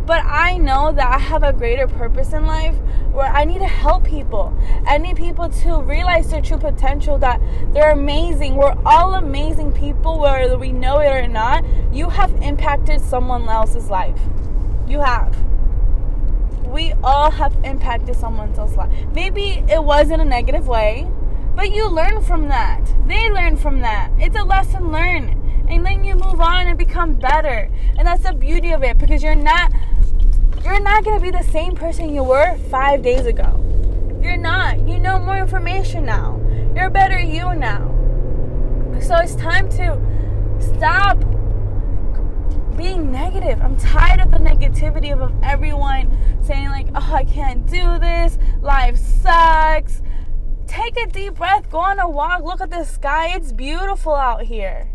But 0.07 0.23
I 0.25 0.59
know 0.59 0.93
that 0.93 1.09
I 1.09 1.19
have 1.19 1.43
a 1.43 1.53
greater 1.53 1.89
purpose 1.89 2.33
in 2.33 2.47
life 2.47 2.77
where 3.11 3.27
I 3.27 3.45
need 3.45 3.59
to 3.59 3.67
help 3.67 4.05
people. 4.05 4.57
I 4.87 4.99
need 4.99 5.17
people 5.17 5.49
to 5.49 5.83
realize 5.83 6.31
their 6.31 6.43
true 6.43 6.59
potential 6.59 7.19
that 7.19 7.41
they're 7.73 7.91
amazing. 7.91 8.55
We're 8.57 8.77
all 8.87 9.15
amazing 9.15 9.73
people, 9.73 10.21
whether 10.21 10.57
we 10.57 10.73
know 10.73 11.01
it 11.01 11.09
or 11.09 11.27
not. 11.27 11.65
You 11.93 12.11
have 12.11 12.33
impacted 12.43 13.01
someone 13.01 13.49
else's 13.49 13.91
life. 13.91 14.21
You 14.87 15.01
have 15.01 15.35
we 16.75 16.93
all 17.05 17.31
have 17.31 17.57
impacted 17.65 18.17
someone 18.17 18.53
else's 18.55 18.77
life. 18.77 18.93
Maybe 19.15 19.63
it 19.69 19.83
was 19.83 20.11
in 20.11 20.19
a 20.19 20.25
negative 20.25 20.67
way, 20.67 21.07
but 21.55 21.71
you 21.71 21.89
learn 21.89 22.23
from 22.23 22.49
that. 22.49 22.81
They 23.07 23.31
learn 23.31 23.57
from 23.57 23.81
that. 23.81 24.11
It's 24.19 24.37
a 24.37 24.43
lesson 24.43 24.91
learned. 24.91 25.41
And 25.69 25.85
then 25.85 26.05
you 26.05 26.15
move 26.15 26.41
on 26.41 26.67
and 26.67 26.77
become 26.77 27.15
better. 27.15 27.71
And 27.97 28.07
that's 28.07 28.25
the 28.25 28.33
beauty 28.33 28.73
of 28.73 28.83
it 28.83 28.99
because 28.99 29.23
you're 29.23 29.35
not 29.35 29.73
you're 30.65 30.81
not 30.81 31.05
going 31.05 31.19
to 31.19 31.23
be 31.23 31.31
the 31.31 31.43
same 31.43 31.75
person 31.75 32.15
you 32.15 32.23
were 32.23 32.57
5 32.71 33.03
days 33.03 33.27
ago. 33.27 33.61
You're 34.23 34.39
not. 34.39 34.89
You 34.89 34.99
know 34.99 35.19
more 35.19 35.37
information 35.37 36.07
now. 36.07 36.41
You're 36.75 36.91
better 36.91 37.21
you 37.21 37.55
now. 37.55 37.91
So 39.01 39.17
it's 39.17 39.35
time 39.35 39.69
to 39.73 40.01
stop 40.59 41.19
being 42.77 43.13
negative. 43.13 43.61
I'm 43.61 43.77
tired 43.77 44.21
of 44.21 44.31
the 44.31 44.39
negativity 44.39 45.13
of, 45.13 45.21
of 45.21 45.33
everyone 45.43 46.17
saying, 46.43 46.69
like, 46.69 46.89
oh, 46.95 47.13
I 47.15 47.25
can't 47.25 47.67
do 47.67 47.99
this. 47.99 48.39
Life 48.61 48.97
sucks. 48.97 50.03
Take 50.75 50.97
a 50.97 51.07
deep 51.07 51.35
breath. 51.35 51.71
Go 51.71 51.79
on 51.79 52.01
a 52.01 52.09
walk. 52.09 52.43
Look 52.43 52.61
at 52.61 52.69
the 52.69 52.83
sky. 52.83 53.29
It's 53.37 53.53
beautiful 53.53 54.13
out 54.13 54.43
here. 54.43 54.89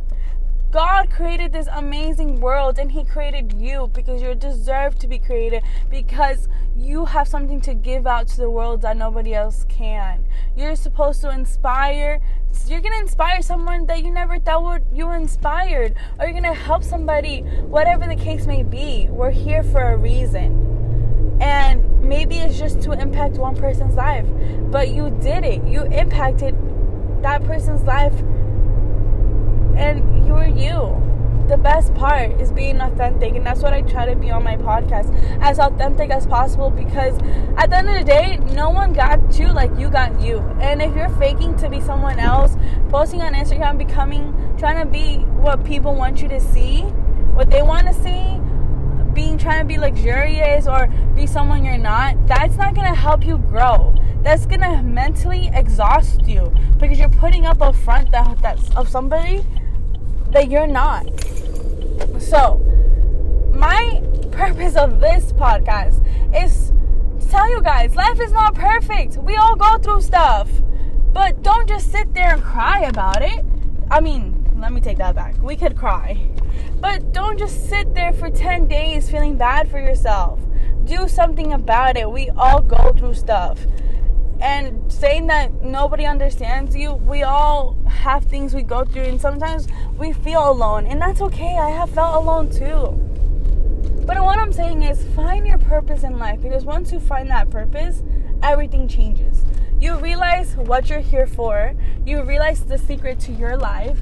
God 0.71 1.09
created 1.09 1.53
this 1.53 1.69
amazing 1.71 2.41
world 2.41 2.77
and 2.77 2.91
He 2.91 3.05
created 3.05 3.53
you 3.53 3.89
because 3.93 4.21
you 4.21 4.35
deserve 4.35 4.99
to 4.99 5.07
be 5.07 5.17
created 5.17 5.63
because 5.89 6.49
you 6.75 7.05
have 7.05 7.29
something 7.29 7.61
to 7.61 7.73
give 7.73 8.05
out 8.05 8.27
to 8.27 8.35
the 8.35 8.49
world 8.49 8.81
that 8.81 8.97
nobody 8.97 9.33
else 9.33 9.65
can. 9.69 10.25
You're 10.53 10.75
supposed 10.75 11.21
to 11.21 11.29
inspire. 11.29 12.19
You're 12.67 12.81
gonna 12.81 12.99
inspire 12.99 13.41
someone 13.41 13.85
that 13.85 14.03
you 14.03 14.11
never 14.11 14.37
thought 14.37 14.61
would 14.63 14.83
you 14.93 15.09
inspired, 15.13 15.95
or 16.19 16.25
you're 16.25 16.33
gonna 16.33 16.53
help 16.53 16.83
somebody, 16.83 17.39
whatever 17.39 18.05
the 18.05 18.17
case 18.17 18.45
may 18.45 18.63
be. 18.63 19.07
We're 19.09 19.31
here 19.31 19.63
for 19.63 19.81
a 19.81 19.95
reason, 19.95 21.37
and 21.39 21.88
maybe 22.01 22.37
it's 22.37 22.57
just 22.57 22.81
to 22.83 22.91
impact 22.93 23.35
one 23.35 23.55
person's 23.55 23.95
life, 23.95 24.25
but 24.71 24.89
you 24.89 25.09
did 25.21 25.43
it. 25.43 25.63
You 25.65 25.83
impacted 25.83 26.55
that 27.21 27.43
person's 27.43 27.83
life 27.83 28.13
and 29.77 30.25
you 30.25 30.33
are 30.33 30.47
you. 30.47 31.05
The 31.47 31.57
best 31.57 31.95
part 31.95 32.39
is 32.39 32.51
being 32.51 32.79
authentic, 32.79 33.33
and 33.33 33.43
that's 33.43 33.63
what 33.63 33.73
I 33.73 33.81
try 33.81 34.05
to 34.05 34.15
be 34.15 34.29
on 34.29 34.43
my 34.43 34.55
podcast 34.55 35.11
as 35.41 35.57
authentic 35.57 36.11
as 36.11 36.27
possible 36.27 36.69
because 36.69 37.17
at 37.57 37.71
the 37.71 37.77
end 37.77 37.89
of 37.89 37.95
the 37.95 38.03
day, 38.03 38.37
no 38.53 38.69
one 38.69 38.93
got 38.93 39.39
you 39.39 39.51
like 39.51 39.71
you 39.75 39.89
got 39.89 40.21
you. 40.21 40.37
And 40.61 40.79
if 40.79 40.95
you're 40.95 41.09
faking 41.17 41.57
to 41.57 41.69
be 41.69 41.81
someone 41.81 42.19
else, 42.19 42.55
posting 42.89 43.23
on 43.23 43.33
Instagram, 43.33 43.79
becoming, 43.79 44.31
trying 44.59 44.77
to 44.77 44.85
be 44.85 45.17
what 45.41 45.63
people 45.63 45.95
want 45.95 46.21
you 46.21 46.27
to 46.27 46.39
see, 46.39 46.81
what 47.33 47.49
they 47.49 47.63
want 47.63 47.87
to 47.87 47.93
see, 47.93 48.38
being 49.19 49.37
trying 49.37 49.59
to 49.59 49.65
be 49.65 49.77
luxurious 49.77 50.65
or 50.65 50.87
be 51.13 51.27
someone 51.27 51.61
you're 51.65 51.77
not, 51.77 52.15
that's 52.25 52.55
not 52.55 52.73
gonna 52.73 52.95
help 52.95 53.25
you 53.25 53.37
grow. 53.37 53.93
That's 54.21 54.45
gonna 54.45 54.81
mentally 54.81 55.51
exhaust 55.53 56.25
you 56.25 56.53
because 56.77 56.97
you're 56.97 57.09
putting 57.09 57.45
up 57.45 57.59
a 57.59 57.73
front 57.73 58.13
that 58.13 58.41
that's 58.41 58.73
of 58.77 58.87
somebody 58.87 59.45
that 60.29 60.49
you're 60.49 60.67
not. 60.67 61.03
So, 62.17 62.61
my 63.53 64.01
purpose 64.31 64.77
of 64.77 65.01
this 65.01 65.33
podcast 65.33 65.99
is 66.33 66.71
to 67.19 67.29
tell 67.29 67.49
you 67.49 67.61
guys 67.61 67.95
life 67.95 68.21
is 68.21 68.31
not 68.31 68.55
perfect. 68.55 69.17
We 69.17 69.35
all 69.35 69.57
go 69.57 69.77
through 69.79 70.01
stuff. 70.01 70.49
But 71.11 71.43
don't 71.43 71.67
just 71.67 71.91
sit 71.91 72.13
there 72.13 72.31
and 72.31 72.41
cry 72.41 72.83
about 72.83 73.21
it. 73.21 73.43
I 73.91 73.99
mean, 73.99 74.49
let 74.61 74.71
me 74.71 74.79
take 74.79 74.97
that 74.99 75.13
back. 75.13 75.35
We 75.41 75.57
could 75.57 75.75
cry. 75.75 76.29
But 76.79 76.88
don't 77.29 77.37
just 77.37 77.69
sit 77.69 77.93
there 77.93 78.11
for 78.11 78.27
10 78.31 78.67
days 78.67 79.07
feeling 79.07 79.37
bad 79.37 79.69
for 79.69 79.79
yourself. 79.79 80.39
Do 80.85 81.07
something 81.07 81.53
about 81.53 81.95
it. 81.95 82.09
We 82.09 82.29
all 82.29 82.59
go 82.59 82.91
through 82.91 83.13
stuff. 83.13 83.67
And 84.41 84.91
saying 84.91 85.27
that 85.27 85.63
nobody 85.63 86.07
understands 86.07 86.75
you 86.75 86.93
we 86.93 87.21
all 87.21 87.77
have 87.85 88.23
things 88.23 88.55
we 88.55 88.63
go 88.63 88.83
through 88.83 89.03
and 89.03 89.21
sometimes 89.21 89.67
we 89.95 90.11
feel 90.11 90.49
alone 90.49 90.87
and 90.87 90.99
that's 90.99 91.21
okay. 91.21 91.55
I 91.55 91.69
have 91.69 91.91
felt 91.91 92.15
alone 92.15 92.49
too. 92.49 92.97
But 94.07 94.19
what 94.23 94.39
i'm 94.39 94.51
saying 94.51 94.81
is 94.81 95.03
find 95.15 95.45
your 95.45 95.59
purpose 95.59 96.03
in 96.03 96.17
life 96.17 96.41
because 96.41 96.65
once 96.65 96.91
you 96.91 96.99
find 96.99 97.29
that 97.29 97.51
purpose 97.51 98.01
everything 98.41 98.87
changes. 98.87 99.43
You 99.79 99.99
realize 99.99 100.55
what 100.55 100.89
you're 100.89 100.99
here 100.99 101.27
for. 101.27 101.75
You 102.07 102.23
realize 102.23 102.63
the 102.63 102.79
secret 102.79 103.19
to 103.21 103.33
your 103.33 103.55
life. 103.55 104.01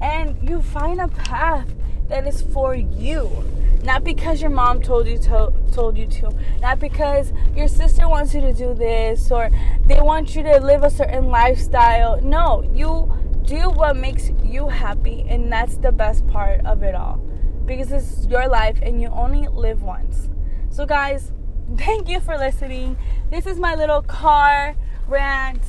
And 0.00 0.36
you 0.48 0.60
find 0.60 1.00
a 1.00 1.08
path 1.08 1.72
that 2.08 2.26
is 2.26 2.42
for 2.42 2.74
you. 2.74 3.44
Not 3.82 4.02
because 4.02 4.40
your 4.40 4.50
mom 4.50 4.80
told 4.80 5.06
you 5.06 5.18
to 5.18 5.52
told 5.72 5.98
you 5.98 6.06
to. 6.06 6.34
Not 6.62 6.80
because 6.80 7.32
your 7.54 7.68
sister 7.68 8.08
wants 8.08 8.32
you 8.32 8.40
to 8.40 8.54
do 8.54 8.72
this 8.72 9.30
or 9.30 9.50
they 9.84 10.00
want 10.00 10.34
you 10.34 10.42
to 10.42 10.58
live 10.58 10.82
a 10.82 10.90
certain 10.90 11.26
lifestyle. 11.26 12.20
No 12.22 12.62
you 12.72 13.12
do 13.44 13.68
what 13.68 13.96
makes 13.96 14.30
you 14.42 14.68
happy 14.68 15.26
and 15.28 15.52
that's 15.52 15.76
the 15.76 15.92
best 15.92 16.26
part 16.28 16.64
of 16.64 16.82
it 16.82 16.94
all. 16.94 17.20
Because 17.66 17.92
it's 17.92 18.26
your 18.26 18.48
life 18.48 18.78
and 18.82 19.02
you 19.02 19.08
only 19.08 19.48
live 19.48 19.82
once. 19.82 20.30
So 20.70 20.86
guys 20.86 21.32
thank 21.76 22.08
you 22.08 22.20
for 22.20 22.38
listening. 22.38 22.96
This 23.30 23.46
is 23.46 23.58
my 23.58 23.74
little 23.74 24.00
car 24.00 24.76
rant 25.06 25.60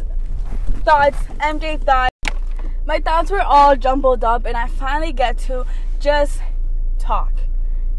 thoughts 0.85 1.17
mj 1.39 1.81
thoughts. 1.81 2.15
My 2.85 2.99
thoughts 2.99 3.29
were 3.29 3.41
all 3.41 3.75
jumbled 3.75 4.23
up 4.23 4.45
and 4.45 4.55
i 4.55 4.67
finally 4.67 5.11
get 5.11 5.37
to 5.39 5.65
just 6.05 6.39
talk 6.99 7.33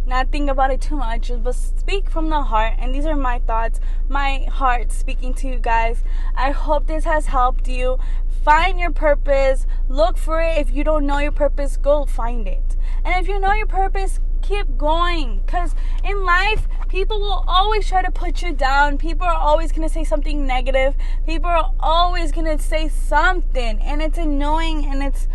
not 0.07 0.31
think 0.31 0.49
about 0.49 0.71
it 0.71 0.81
too 0.81 0.95
much, 0.95 1.33
but 1.43 1.55
speak 1.55 2.09
from 2.09 2.29
the 2.29 2.43
heart. 2.43 2.75
And 2.79 2.95
these 2.95 3.07
are 3.07 3.17
my 3.17 3.41
thoughts, 3.41 3.81
my 4.09 4.47
heart 4.49 4.93
speaking 4.93 5.35
to 5.35 5.49
you 5.49 5.59
guys. 5.59 6.05
I 6.37 6.53
hope 6.53 6.87
this 6.87 7.05
has 7.05 7.27
helped 7.27 7.67
you. 7.67 7.99
Find 8.45 8.79
your 8.79 8.93
purpose, 8.93 9.67
look 9.89 10.17
for 10.17 10.41
it. 10.41 10.59
If 10.59 10.71
you 10.71 10.85
don't 10.85 11.07
know 11.07 11.19
your 11.19 11.33
purpose, 11.33 11.77
go 11.77 12.05
find 12.05 12.47
it. 12.47 12.77
And 13.05 13.21
if 13.21 13.27
you 13.29 13.41
know 13.41 13.53
your 13.53 13.67
purpose, 13.67 14.21
keep 14.43 14.79
going. 14.79 15.43
Because 15.45 15.75
in 16.05 16.25
life, 16.25 16.69
people 16.87 17.19
will 17.19 17.45
always 17.49 17.89
try 17.89 18.03
to 18.03 18.13
put 18.13 18.43
you 18.43 18.53
down. 18.53 18.99
People 18.99 19.27
are 19.27 19.35
always 19.35 19.73
going 19.73 19.89
to 19.89 19.93
say 19.93 20.05
something 20.05 20.47
negative. 20.47 20.95
People 21.27 21.51
are 21.51 21.73
always 21.81 22.31
going 22.31 22.47
to 22.47 22.63
say 22.63 22.89
something. 22.89 23.81
And 23.81 24.01
it's 24.01 24.19
annoying 24.19 24.87
and 24.87 25.03
it's 25.03 25.27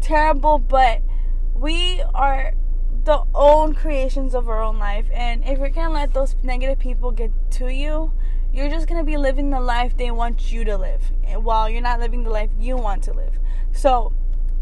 terrible, 0.00 0.58
but 0.58 1.02
we 1.60 2.02
are 2.14 2.54
the 3.04 3.22
own 3.34 3.74
creations 3.74 4.34
of 4.34 4.48
our 4.48 4.62
own 4.62 4.78
life. 4.78 5.04
And 5.12 5.44
if 5.44 5.58
you're 5.58 5.68
gonna 5.68 5.92
let 5.92 6.14
those 6.14 6.34
negative 6.42 6.78
people 6.78 7.12
get 7.12 7.30
to 7.52 7.68
you, 7.68 8.12
you're 8.52 8.70
just 8.70 8.88
gonna 8.88 9.04
be 9.04 9.18
living 9.18 9.50
the 9.50 9.60
life 9.60 9.96
they 9.96 10.10
want 10.10 10.50
you 10.50 10.64
to 10.64 10.78
live 10.78 11.12
eh, 11.26 11.36
while 11.36 11.68
you're 11.68 11.82
not 11.82 12.00
living 12.00 12.24
the 12.24 12.30
life 12.30 12.48
you 12.58 12.76
want 12.76 13.02
to 13.04 13.12
live. 13.12 13.38
So, 13.72 14.12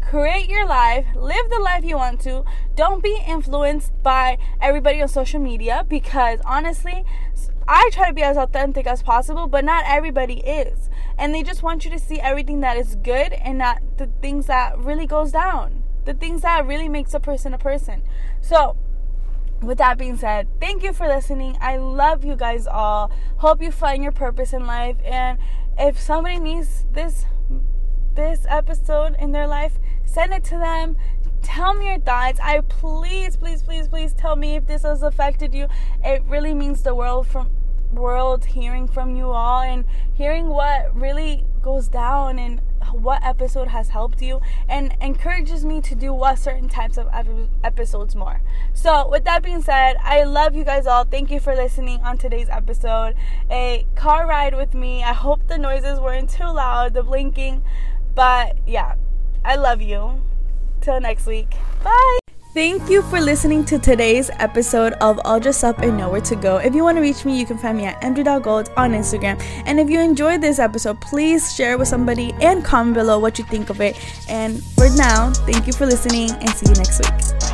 create 0.01 0.49
your 0.49 0.67
life, 0.67 1.05
live 1.15 1.49
the 1.49 1.59
life 1.59 1.85
you 1.85 1.95
want 1.95 2.19
to. 2.21 2.43
Don't 2.75 3.01
be 3.01 3.17
influenced 3.25 3.91
by 4.03 4.37
everybody 4.59 5.01
on 5.01 5.07
social 5.07 5.39
media 5.39 5.85
because 5.87 6.39
honestly, 6.43 7.05
I 7.65 7.89
try 7.93 8.09
to 8.09 8.13
be 8.13 8.23
as 8.23 8.35
authentic 8.35 8.87
as 8.87 9.03
possible, 9.03 9.47
but 9.47 9.63
not 9.63 9.85
everybody 9.87 10.39
is. 10.39 10.89
And 11.17 11.33
they 11.33 11.43
just 11.43 11.63
want 11.63 11.85
you 11.85 11.91
to 11.91 11.99
see 11.99 12.19
everything 12.19 12.59
that 12.59 12.75
is 12.75 12.95
good 12.95 13.31
and 13.33 13.57
not 13.57 13.81
the 13.97 14.07
things 14.21 14.47
that 14.47 14.77
really 14.77 15.05
goes 15.05 15.31
down 15.31 15.83
the 16.05 16.13
things 16.13 16.41
that 16.41 16.65
really 16.65 16.89
makes 16.89 17.13
a 17.13 17.19
person 17.19 17.53
a 17.53 17.57
person. 17.57 18.01
So, 18.41 18.75
with 19.61 19.77
that 19.79 19.97
being 19.97 20.17
said, 20.17 20.47
thank 20.59 20.83
you 20.83 20.93
for 20.93 21.07
listening. 21.07 21.57
I 21.59 21.77
love 21.77 22.23
you 22.23 22.35
guys 22.35 22.65
all. 22.65 23.11
Hope 23.37 23.61
you 23.61 23.71
find 23.71 24.03
your 24.03 24.11
purpose 24.11 24.53
in 24.53 24.65
life 24.65 24.97
and 25.05 25.37
if 25.77 25.99
somebody 25.99 26.39
needs 26.39 26.85
this 26.91 27.25
this 28.15 28.45
episode 28.49 29.15
in 29.17 29.31
their 29.31 29.47
life, 29.47 29.79
send 30.03 30.33
it 30.33 30.43
to 30.43 30.57
them. 30.57 30.97
Tell 31.41 31.73
me 31.73 31.87
your 31.87 31.99
thoughts. 31.99 32.39
I 32.41 32.59
please, 32.59 33.37
please, 33.37 33.63
please, 33.63 33.87
please 33.87 34.13
tell 34.13 34.35
me 34.35 34.55
if 34.55 34.67
this 34.67 34.81
has 34.81 35.03
affected 35.03 35.53
you. 35.53 35.67
It 36.03 36.23
really 36.25 36.53
means 36.53 36.83
the 36.83 36.93
world 36.93 37.27
from 37.27 37.49
world 37.93 38.45
hearing 38.45 38.87
from 38.87 39.15
you 39.15 39.29
all 39.29 39.61
and 39.61 39.85
hearing 40.13 40.47
what 40.47 40.93
really 40.93 41.45
goes 41.61 41.87
down 41.87 42.37
and 42.37 42.61
what 42.93 43.23
episode 43.23 43.69
has 43.69 43.89
helped 43.89 44.21
you 44.21 44.41
and 44.67 44.95
encourages 45.01 45.65
me 45.65 45.81
to 45.81 45.95
do 45.95 46.13
what 46.13 46.39
certain 46.39 46.69
types 46.69 46.97
of 46.97 47.07
episodes 47.63 48.15
more. 48.15 48.41
So, 48.73 49.09
with 49.09 49.23
that 49.25 49.43
being 49.43 49.61
said, 49.61 49.97
I 50.01 50.23
love 50.23 50.55
you 50.55 50.63
guys 50.63 50.87
all. 50.87 51.05
Thank 51.05 51.31
you 51.31 51.39
for 51.39 51.55
listening 51.55 52.01
on 52.01 52.17
today's 52.17 52.49
episode. 52.49 53.15
A 53.49 53.85
car 53.95 54.27
ride 54.27 54.55
with 54.55 54.73
me. 54.73 55.03
I 55.03 55.13
hope 55.13 55.47
the 55.47 55.57
noises 55.57 55.99
weren't 55.99 56.29
too 56.29 56.45
loud, 56.45 56.93
the 56.93 57.03
blinking, 57.03 57.63
but 58.15 58.57
yeah, 58.67 58.95
I 59.43 59.55
love 59.55 59.81
you. 59.81 60.21
Till 60.81 61.01
next 61.01 61.25
week. 61.25 61.55
Bye. 61.83 62.28
Thank 62.51 62.89
you 62.89 63.03
for 63.03 63.21
listening 63.21 63.63
to 63.65 63.77
today's 63.77 64.31
episode 64.39 64.93
of 64.93 65.19
All 65.23 65.39
Dressed 65.39 65.63
Up 65.63 65.77
and 65.79 65.95
Nowhere 65.95 66.21
to 66.21 66.35
Go. 66.35 66.57
If 66.57 66.73
you 66.73 66.83
want 66.83 66.97
to 66.97 67.01
reach 67.01 67.23
me, 67.23 67.39
you 67.39 67.45
can 67.45 67.59
find 67.59 67.77
me 67.77 67.85
at 67.85 68.01
mj.gold 68.01 68.71
on 68.75 68.93
Instagram. 68.93 69.39
And 69.67 69.79
if 69.79 69.87
you 69.87 69.99
enjoyed 69.99 70.41
this 70.41 70.57
episode, 70.57 70.99
please 70.99 71.53
share 71.53 71.77
with 71.77 71.87
somebody 71.87 72.33
and 72.41 72.65
comment 72.65 72.95
below 72.95 73.19
what 73.19 73.37
you 73.37 73.45
think 73.45 73.69
of 73.69 73.81
it. 73.81 73.95
And 74.27 74.63
for 74.63 74.89
now, 74.89 75.31
thank 75.45 75.67
you 75.67 75.73
for 75.73 75.85
listening 75.85 76.31
and 76.31 76.49
see 76.49 76.65
you 76.67 76.73
next 76.73 76.99
week. 77.05 77.48